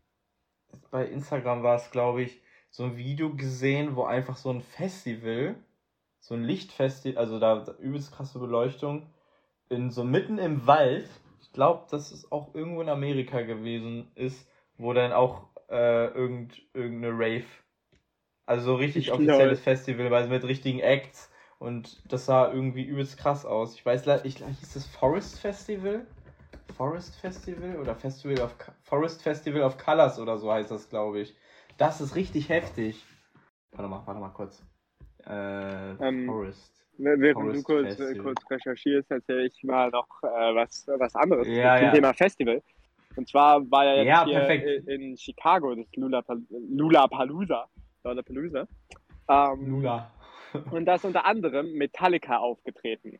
bei 0.90 1.06
Instagram 1.06 1.62
war 1.62 1.76
es, 1.76 1.90
glaube 1.90 2.22
ich, 2.22 2.40
so 2.70 2.84
ein 2.84 2.96
Video 2.96 3.34
gesehen, 3.34 3.96
wo 3.96 4.04
einfach 4.04 4.36
so 4.36 4.50
ein 4.50 4.60
Festival, 4.60 5.56
so 6.20 6.34
ein 6.34 6.44
Lichtfestival, 6.44 7.18
also 7.18 7.40
da, 7.40 7.60
da 7.60 7.72
übelst 7.78 8.12
krasse 8.14 8.38
Beleuchtung, 8.38 9.10
in 9.68 9.90
so 9.90 10.04
mitten 10.04 10.38
im 10.38 10.66
Wald, 10.66 11.08
glaube, 11.56 11.86
dass 11.90 12.12
es 12.12 12.30
auch 12.30 12.54
irgendwo 12.54 12.80
in 12.82 12.88
Amerika 12.88 13.42
gewesen 13.42 14.12
ist, 14.14 14.48
wo 14.78 14.92
dann 14.92 15.12
auch 15.12 15.48
äh, 15.68 16.06
irgend, 16.06 16.62
irgendeine 16.74 17.12
Rave, 17.14 17.44
also 18.46 18.66
so 18.66 18.74
richtig 18.76 19.08
Ich 19.08 19.12
offizielles 19.12 19.60
Festival, 19.60 20.10
weil 20.12 20.28
mit 20.28 20.44
richtigen 20.44 20.78
Acts 20.78 21.30
und 21.58 22.00
das 22.12 22.26
sah 22.26 22.52
irgendwie 22.52 22.84
übelst 22.84 23.18
krass 23.18 23.44
aus. 23.44 23.74
Ich 23.74 23.84
weiß, 23.84 24.06
ich, 24.24 24.36
hieß 24.36 24.74
das 24.74 24.86
Forest 24.86 25.40
Festival? 25.40 26.06
Forest 26.76 27.16
Festival 27.16 27.76
oder 27.76 27.96
Festival 27.96 28.40
of 28.44 28.54
Forest 28.82 29.22
Festival 29.22 29.62
of 29.62 29.78
Colors 29.78 30.18
oder 30.20 30.36
so 30.38 30.52
heißt 30.52 30.70
das, 30.70 30.88
glaube 30.90 31.20
ich. 31.20 31.34
Das 31.78 32.00
ist 32.00 32.14
richtig 32.14 32.50
heftig. 32.50 33.02
Warte 33.72 33.88
mal, 33.88 34.02
warte 34.06 34.20
mal 34.20 34.28
kurz. 34.30 34.62
Äh, 35.24 35.94
Ähm, 35.98 36.26
Forest. 36.26 36.75
Während 36.98 37.56
du 37.56 37.62
kurz, 37.62 37.86
äh, 37.86 37.96
Festival. 37.96 38.22
kurz 38.34 38.50
recherchierst, 38.50 39.10
erzähle 39.10 39.46
ich 39.46 39.62
mal 39.64 39.90
noch 39.90 40.06
äh, 40.22 40.54
was, 40.54 40.86
was 40.98 41.14
anderes 41.14 41.46
Ja, 41.46 41.76
zum 41.76 41.86
ja. 41.86 41.92
Thema 41.92 42.12
Festival. 42.14 42.62
Und 43.16 43.28
zwar 43.28 43.70
war 43.70 43.84
ja 43.84 43.94
jetzt 43.96 44.06
Ja, 44.06 44.24
hier 44.24 44.38
perfekt. 44.40 44.88
in 44.88 45.16
Chicago 45.16 45.74
das 45.74 45.86
Lulapal- 45.96 46.42
Lollapalooza. 46.50 47.66
Lollapalooza. 48.04 48.66
Ähm, 49.28 49.66
Lula. 49.70 50.10
und 50.70 50.84
da 50.86 50.94
ist 50.94 51.04
unter 51.04 51.24
anderem 51.24 51.72
Metallica 51.72 52.36
aufgetreten. 52.38 53.18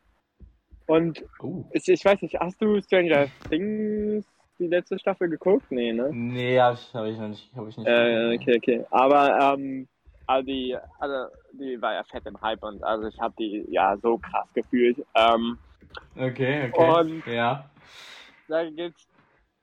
Und 0.86 1.24
Oh. 1.40 1.64
ich, 1.72 1.88
ich 1.88 2.04
weiß 2.04 2.22
nicht, 2.22 2.38
hast 2.38 2.60
du 2.62 2.80
Stranger 2.80 3.26
Things 3.50 4.24
die 4.58 4.68
letzte 4.68 4.98
Staffel 4.98 5.28
geguckt? 5.28 5.66
Nee, 5.70 5.92
ne? 5.92 6.10
Nee, 6.12 6.60
hab 6.60 6.74
ich, 6.74 6.94
hab 6.94 7.04
ich 7.06 7.18
noch 7.18 7.28
nicht. 7.28 7.50
Hab 7.56 7.68
ich 7.68 7.76
nicht 7.76 7.86
Äh, 7.88 8.34
okay, 8.36 8.56
okay. 8.56 8.84
Aber 8.90 9.54
ähm, 9.58 9.88
also 10.26 10.46
die, 10.46 10.76
also 10.98 11.32
die 11.52 11.80
war 11.80 11.94
ja 11.94 12.04
fett 12.04 12.26
im 12.26 12.40
Hype 12.40 12.62
und 12.62 12.82
also 12.82 13.06
ich 13.08 13.18
habe 13.20 13.34
die 13.38 13.64
ja 13.68 13.96
so 13.98 14.18
krass 14.18 14.48
gefühlt. 14.54 15.04
Ähm, 15.14 15.58
Okay, 16.14 16.70
okay. 16.70 17.00
Und- 17.00 17.26
ja. 17.26 17.70
da 18.48 18.68
gibt's, 18.68 19.06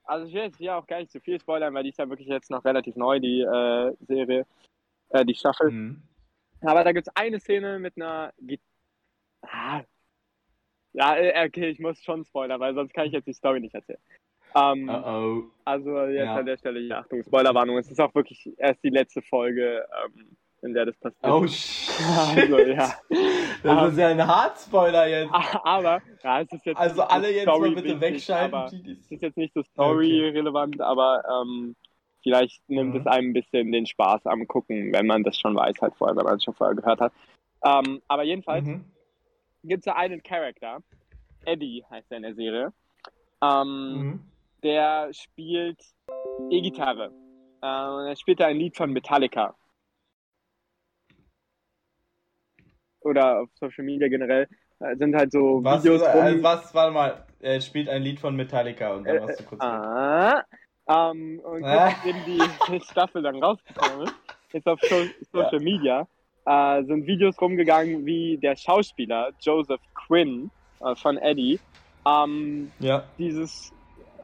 also 0.04 0.26
ich 0.26 0.34
will 0.34 0.42
jetzt 0.42 0.58
hier 0.58 0.76
auch 0.76 0.86
gar 0.86 0.98
nicht 0.98 1.12
zu 1.12 1.20
viel 1.20 1.40
spoilern, 1.40 1.72
weil 1.74 1.84
die 1.84 1.90
ist 1.90 1.98
ja 1.98 2.08
wirklich 2.08 2.28
jetzt 2.28 2.50
noch 2.50 2.64
relativ 2.64 2.96
neu, 2.96 3.20
die 3.20 3.40
äh, 3.40 3.94
Serie, 4.00 4.44
äh, 5.10 5.24
die 5.24 5.34
Staffel. 5.34 5.70
Mhm. 5.70 6.02
Aber 6.62 6.82
da 6.82 6.92
gibt 6.92 7.06
es 7.06 7.16
eine 7.16 7.38
Szene 7.40 7.78
mit 7.78 7.96
einer 7.96 8.32
Git 8.40 8.60
ah. 9.42 9.82
Ja, 10.92 11.16
äh, 11.16 11.46
okay, 11.46 11.68
ich 11.68 11.78
muss 11.78 12.02
schon 12.02 12.24
spoilern, 12.24 12.60
weil 12.60 12.74
sonst 12.74 12.94
kann 12.94 13.06
ich 13.06 13.12
jetzt 13.12 13.26
die 13.26 13.32
Story 13.34 13.60
nicht 13.60 13.74
erzählen. 13.74 13.98
Ähm, 14.56 14.88
Uh 14.88 14.92
oh. 14.92 15.42
Also 15.64 16.04
jetzt 16.06 16.24
Ja. 16.26 16.36
an 16.36 16.46
der 16.46 16.56
Stelle, 16.56 16.80
ja, 16.80 17.00
Achtung, 17.00 17.22
Spoilerwarnung. 17.22 17.76
Es 17.78 17.90
ist 17.90 18.00
auch 18.00 18.14
wirklich 18.14 18.48
erst 18.58 18.82
die 18.84 18.90
letzte 18.90 19.20
Folge, 19.22 19.86
ähm, 20.04 20.36
in 20.64 20.74
der 20.74 20.86
das 20.86 20.96
passiert. 20.96 21.22
Oh 21.24 21.46
shit. 21.46 21.94
Also, 22.36 22.58
ja. 22.58 22.92
Das 23.62 23.92
ist 23.92 23.98
ja 23.98 24.08
ein 24.08 24.26
Hardspoiler 24.26 25.06
jetzt. 25.06 25.32
Aber, 25.32 26.00
ja, 26.22 26.40
es 26.40 26.52
ist 26.52 26.64
jetzt 26.66 26.76
Also 26.76 27.02
alle 27.02 27.30
jetzt 27.30 27.46
mal 27.46 27.54
Story 27.56 27.74
bitte 27.74 28.00
wegschalten. 28.00 28.54
Aber 28.54 28.66
es 28.66 29.10
ist 29.10 29.22
jetzt 29.22 29.36
nicht 29.36 29.54
so 29.54 29.62
story-relevant, 29.62 30.80
aber 30.80 31.22
ähm, 31.30 31.76
vielleicht 32.22 32.68
nimmt 32.68 32.94
Mhm. 32.94 33.00
es 33.00 33.06
einem 33.06 33.30
ein 33.30 33.32
bisschen 33.34 33.70
den 33.72 33.86
Spaß 33.86 34.26
am 34.26 34.46
Gucken, 34.48 34.92
wenn 34.92 35.06
man 35.06 35.22
das 35.22 35.38
schon 35.38 35.54
weiß, 35.54 35.80
halt 35.80 35.94
vorher, 35.96 36.16
wenn 36.16 36.24
man 36.24 36.36
es 36.36 36.44
schon 36.44 36.54
vorher 36.54 36.74
gehört 36.74 37.00
hat. 37.00 37.12
Ähm, 37.64 38.00
aber 38.08 38.24
jedenfalls 38.24 38.66
Mhm. 38.66 38.84
gibt 39.62 39.80
es 39.80 39.84
da 39.84 39.92
einen 39.96 40.22
Charakter, 40.22 40.78
Eddie 41.44 41.84
heißt 41.90 42.10
er 42.10 42.16
in 42.18 42.22
der 42.22 42.34
Serie, 42.34 42.72
ähm, 43.42 43.98
Mhm. 43.98 44.20
der 44.62 45.10
spielt 45.12 45.78
E-Gitarre. 46.50 47.12
Äh, 47.62 47.66
er 48.10 48.16
spielt 48.16 48.40
da 48.40 48.46
ein 48.46 48.58
Lied 48.58 48.76
von 48.76 48.90
Metallica. 48.92 49.54
Oder 53.04 53.40
auf 53.42 53.48
Social 53.54 53.84
Media 53.84 54.08
generell 54.08 54.48
äh, 54.80 54.96
sind 54.96 55.14
halt 55.14 55.30
so 55.32 55.62
Was, 55.62 55.84
Videos 55.84 56.02
rum. 56.02 56.24
äh, 56.26 56.42
was, 56.42 56.74
warte 56.74 56.92
mal, 56.92 57.26
er 57.40 57.60
spielt 57.60 57.88
ein 57.88 58.02
Lied 58.02 58.18
von 58.20 58.34
Metallica 58.34 58.94
und 58.94 59.04
dann 59.04 59.16
Äh, 59.16 59.20
warst 59.20 59.40
du 59.40 59.44
kurz. 59.44 59.60
Ah, 59.60 60.42
ähm, 60.88 61.40
und 61.44 61.60
kurz 61.62 61.72
Ah. 61.72 61.86
nachdem 61.90 62.24
die 62.24 62.48
Staffel 62.90 63.22
dann 63.22 63.42
rausgekommen 63.42 64.06
ist, 64.08 64.16
ist 64.52 64.66
auf 64.66 64.80
so 64.88 65.06
Social 65.32 65.60
Media 65.60 66.06
äh, 66.46 66.84
sind 66.84 67.06
Videos 67.06 67.40
rumgegangen, 67.40 68.04
wie 68.04 68.38
der 68.38 68.56
Schauspieler 68.56 69.30
Joseph 69.40 69.80
Quinn 70.06 70.50
äh, 70.80 70.94
von 70.96 71.16
Eddie 71.18 71.60
ähm, 72.06 72.72
Ja. 72.80 73.14
dieses 73.18 73.72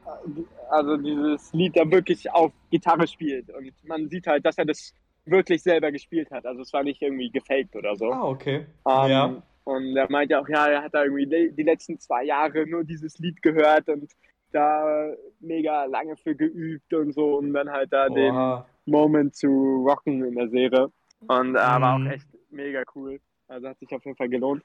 äh, 0.06 0.42
also 0.70 0.96
dieses 0.96 1.50
Lied 1.52 1.76
da 1.76 1.90
wirklich 1.90 2.30
auf 2.32 2.52
Gitarre 2.70 3.06
spielt 3.06 3.50
und 3.50 3.72
man 3.82 4.08
sieht 4.08 4.26
halt, 4.26 4.44
dass 4.46 4.58
er 4.58 4.64
das 4.66 4.92
wirklich 5.30 5.62
selber 5.62 5.92
gespielt 5.92 6.30
hat. 6.30 6.44
Also 6.46 6.62
es 6.62 6.72
war 6.72 6.82
nicht 6.82 7.00
irgendwie 7.02 7.30
gefaked 7.30 7.76
oder 7.76 7.96
so. 7.96 8.12
Ah, 8.12 8.24
okay. 8.28 8.66
Ähm, 8.88 9.10
ja. 9.10 9.42
Und 9.64 9.96
er 9.96 10.10
meinte 10.10 10.38
auch, 10.38 10.48
ja, 10.48 10.68
er 10.68 10.82
hat 10.82 10.94
da 10.94 11.04
irgendwie 11.04 11.50
die 11.50 11.62
letzten 11.62 11.98
zwei 11.98 12.24
Jahre 12.24 12.66
nur 12.66 12.82
dieses 12.84 13.18
Lied 13.18 13.40
gehört 13.42 13.88
und 13.88 14.10
da 14.52 15.12
mega 15.38 15.84
lange 15.84 16.16
für 16.16 16.34
geübt 16.34 16.92
und 16.92 17.12
so, 17.12 17.38
um 17.38 17.52
dann 17.52 17.70
halt 17.70 17.92
da 17.92 18.08
den 18.08 18.34
Oha. 18.34 18.66
Moment 18.86 19.36
zu 19.36 19.84
rocken 19.86 20.24
in 20.24 20.34
der 20.34 20.48
Serie. 20.48 20.90
Und 21.20 21.54
äh, 21.54 21.58
war 21.58 21.98
Mhm. 21.98 22.06
auch 22.06 22.10
echt 22.12 22.26
mega 22.50 22.82
cool. 22.94 23.20
Also 23.46 23.68
hat 23.68 23.78
sich 23.78 23.92
auf 23.94 24.04
jeden 24.04 24.16
Fall 24.16 24.28
gelohnt. 24.28 24.64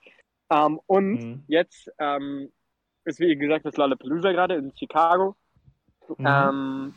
Ähm, 0.49 0.79
und 0.87 1.11
Mhm. 1.13 1.43
jetzt 1.47 1.91
ähm, 1.99 2.51
ist 3.03 3.19
wie 3.19 3.35
gesagt 3.35 3.65
das 3.65 3.77
Lollapalooza 3.77 4.31
gerade 4.31 4.55
in 4.55 4.71
Chicago. 4.75 5.35
Mhm. 6.17 6.25
Ähm, 6.25 6.93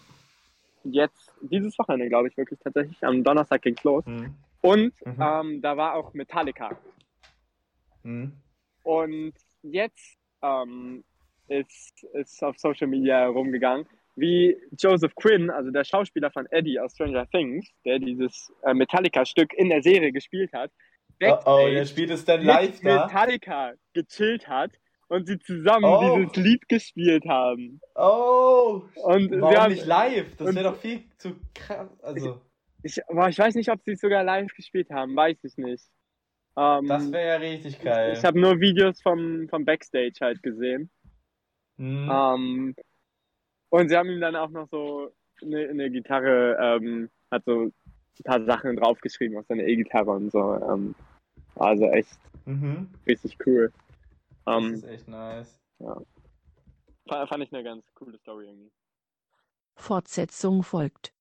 jetzt, 0.93 1.33
dieses 1.41 1.79
Wochenende, 1.79 2.09
glaube 2.09 2.29
ich, 2.29 2.37
wirklich 2.37 2.59
tatsächlich. 2.61 3.03
Am 3.05 3.23
Donnerstag 3.25 3.63
ging's 3.63 3.83
los. 3.85 4.05
Mhm. 4.07 4.35
Und 4.61 4.93
Mhm. 5.07 5.17
ähm, 5.21 5.63
da 5.63 5.77
war 5.77 5.95
auch 5.95 6.13
Metallica. 6.15 6.77
Mhm. 8.03 8.33
Und 8.83 9.35
jetzt 9.63 10.17
ähm, 10.43 11.05
ist, 11.49 12.05
ist 12.15 12.43
auf 12.45 12.59
Social 12.59 12.87
Media 12.87 13.27
rumgegangen, 13.27 13.87
wie 14.17 14.57
Joseph 14.79 15.15
Quinn, 15.15 15.51
also 15.51 15.71
der 15.71 15.85
Schauspieler 15.85 16.31
von 16.31 16.47
Eddie 16.47 16.79
aus 16.81 16.93
Stranger 16.95 17.29
Things, 17.31 17.69
der 17.85 17.99
dieses 17.99 18.53
äh, 18.65 18.75
Metallica-Stück 18.75 19.53
in 19.55 19.69
der 19.69 19.83
Serie 19.83 20.13
gespielt 20.13 20.53
hat, 20.53 20.71
Oh, 21.21 21.37
oh, 21.47 21.67
der 21.69 21.85
spielt 21.85 22.11
es 22.11 22.25
dann 22.25 22.43
live 22.45 22.81
mit 22.81 22.93
da. 22.93 23.07
Metallica 23.07 23.73
gechillt 23.93 24.47
hat 24.47 24.71
und 25.09 25.27
sie 25.27 25.39
zusammen 25.39 25.85
Oh. 25.85 26.17
dieses 26.17 26.37
Lied 26.37 26.69
gespielt 26.69 27.25
haben. 27.27 27.81
Oh! 27.95 28.83
Und 28.95 29.31
Warum 29.33 29.51
sie 29.53 29.57
haben, 29.59 29.73
nicht 29.73 29.87
live? 29.87 30.37
Das 30.37 30.55
wäre 30.55 30.65
doch 30.71 30.77
viel 30.77 31.03
zu 31.19 31.37
krass. 31.55 31.89
Also, 32.03 32.41
ich, 32.83 33.01
boah, 33.09 33.29
ich 33.29 33.39
weiß 33.39 33.55
nicht, 33.55 33.71
ob 33.71 33.83
sie 33.83 33.93
es 33.93 34.01
sogar 34.01 34.23
live 34.25 34.53
gespielt 34.55 34.91
haben, 34.91 35.17
weiß 35.17 35.39
ich 35.43 35.57
nicht. 35.57 35.85
Ähm, 36.57 36.87
das 36.89 37.11
wäre 37.13 37.29
ja 37.29 37.37
richtig 37.37 37.81
geil. 37.81 38.13
ich 38.17 38.25
habe 38.25 38.41
nur 38.41 38.61
Videos 38.61 39.01
vom, 39.01 39.49
vom 39.49 39.65
Backstage 39.65 40.15
halt 40.21 40.43
gesehen. 40.43 40.91
Hm. 41.79 42.09
Ähm, 42.11 42.75
und 43.71 43.89
sie 43.89 43.97
haben 43.97 44.11
ihm 44.11 44.21
dann 44.21 44.35
auch 44.37 44.51
noch 44.51 44.69
so 44.71 45.13
eine, 45.43 45.69
eine 45.69 45.91
Gitarre, 45.91 46.57
ähm, 46.61 47.11
hat 47.31 47.45
so 47.45 47.65
ein 47.67 47.73
paar 48.25 48.45
Sachen 48.45 48.77
draufgeschrieben 48.77 49.39
auf 49.39 49.47
seine 49.47 49.65
E-Gitarre 49.67 50.11
und 50.11 50.31
so. 50.33 50.55
Ähm, 50.55 50.95
also 51.57 51.85
echt 51.91 52.19
Mhm. 52.47 52.89
richtig 53.07 53.37
cool. 53.47 53.71
Das 54.53 54.65
Ähm, 54.65 54.73
ist 54.73 54.85
echt 54.85 55.09
nice. 55.09 55.61
fa- 57.09 57.27
fand 57.27 57.43
ich 57.43 57.53
eine 57.53 57.65
ganz 57.65 57.85
coole 57.95 58.19
Story 58.19 58.47
irgendwie. 58.47 58.71
Fortsetzung 59.77 60.63
folgt. 60.63 61.15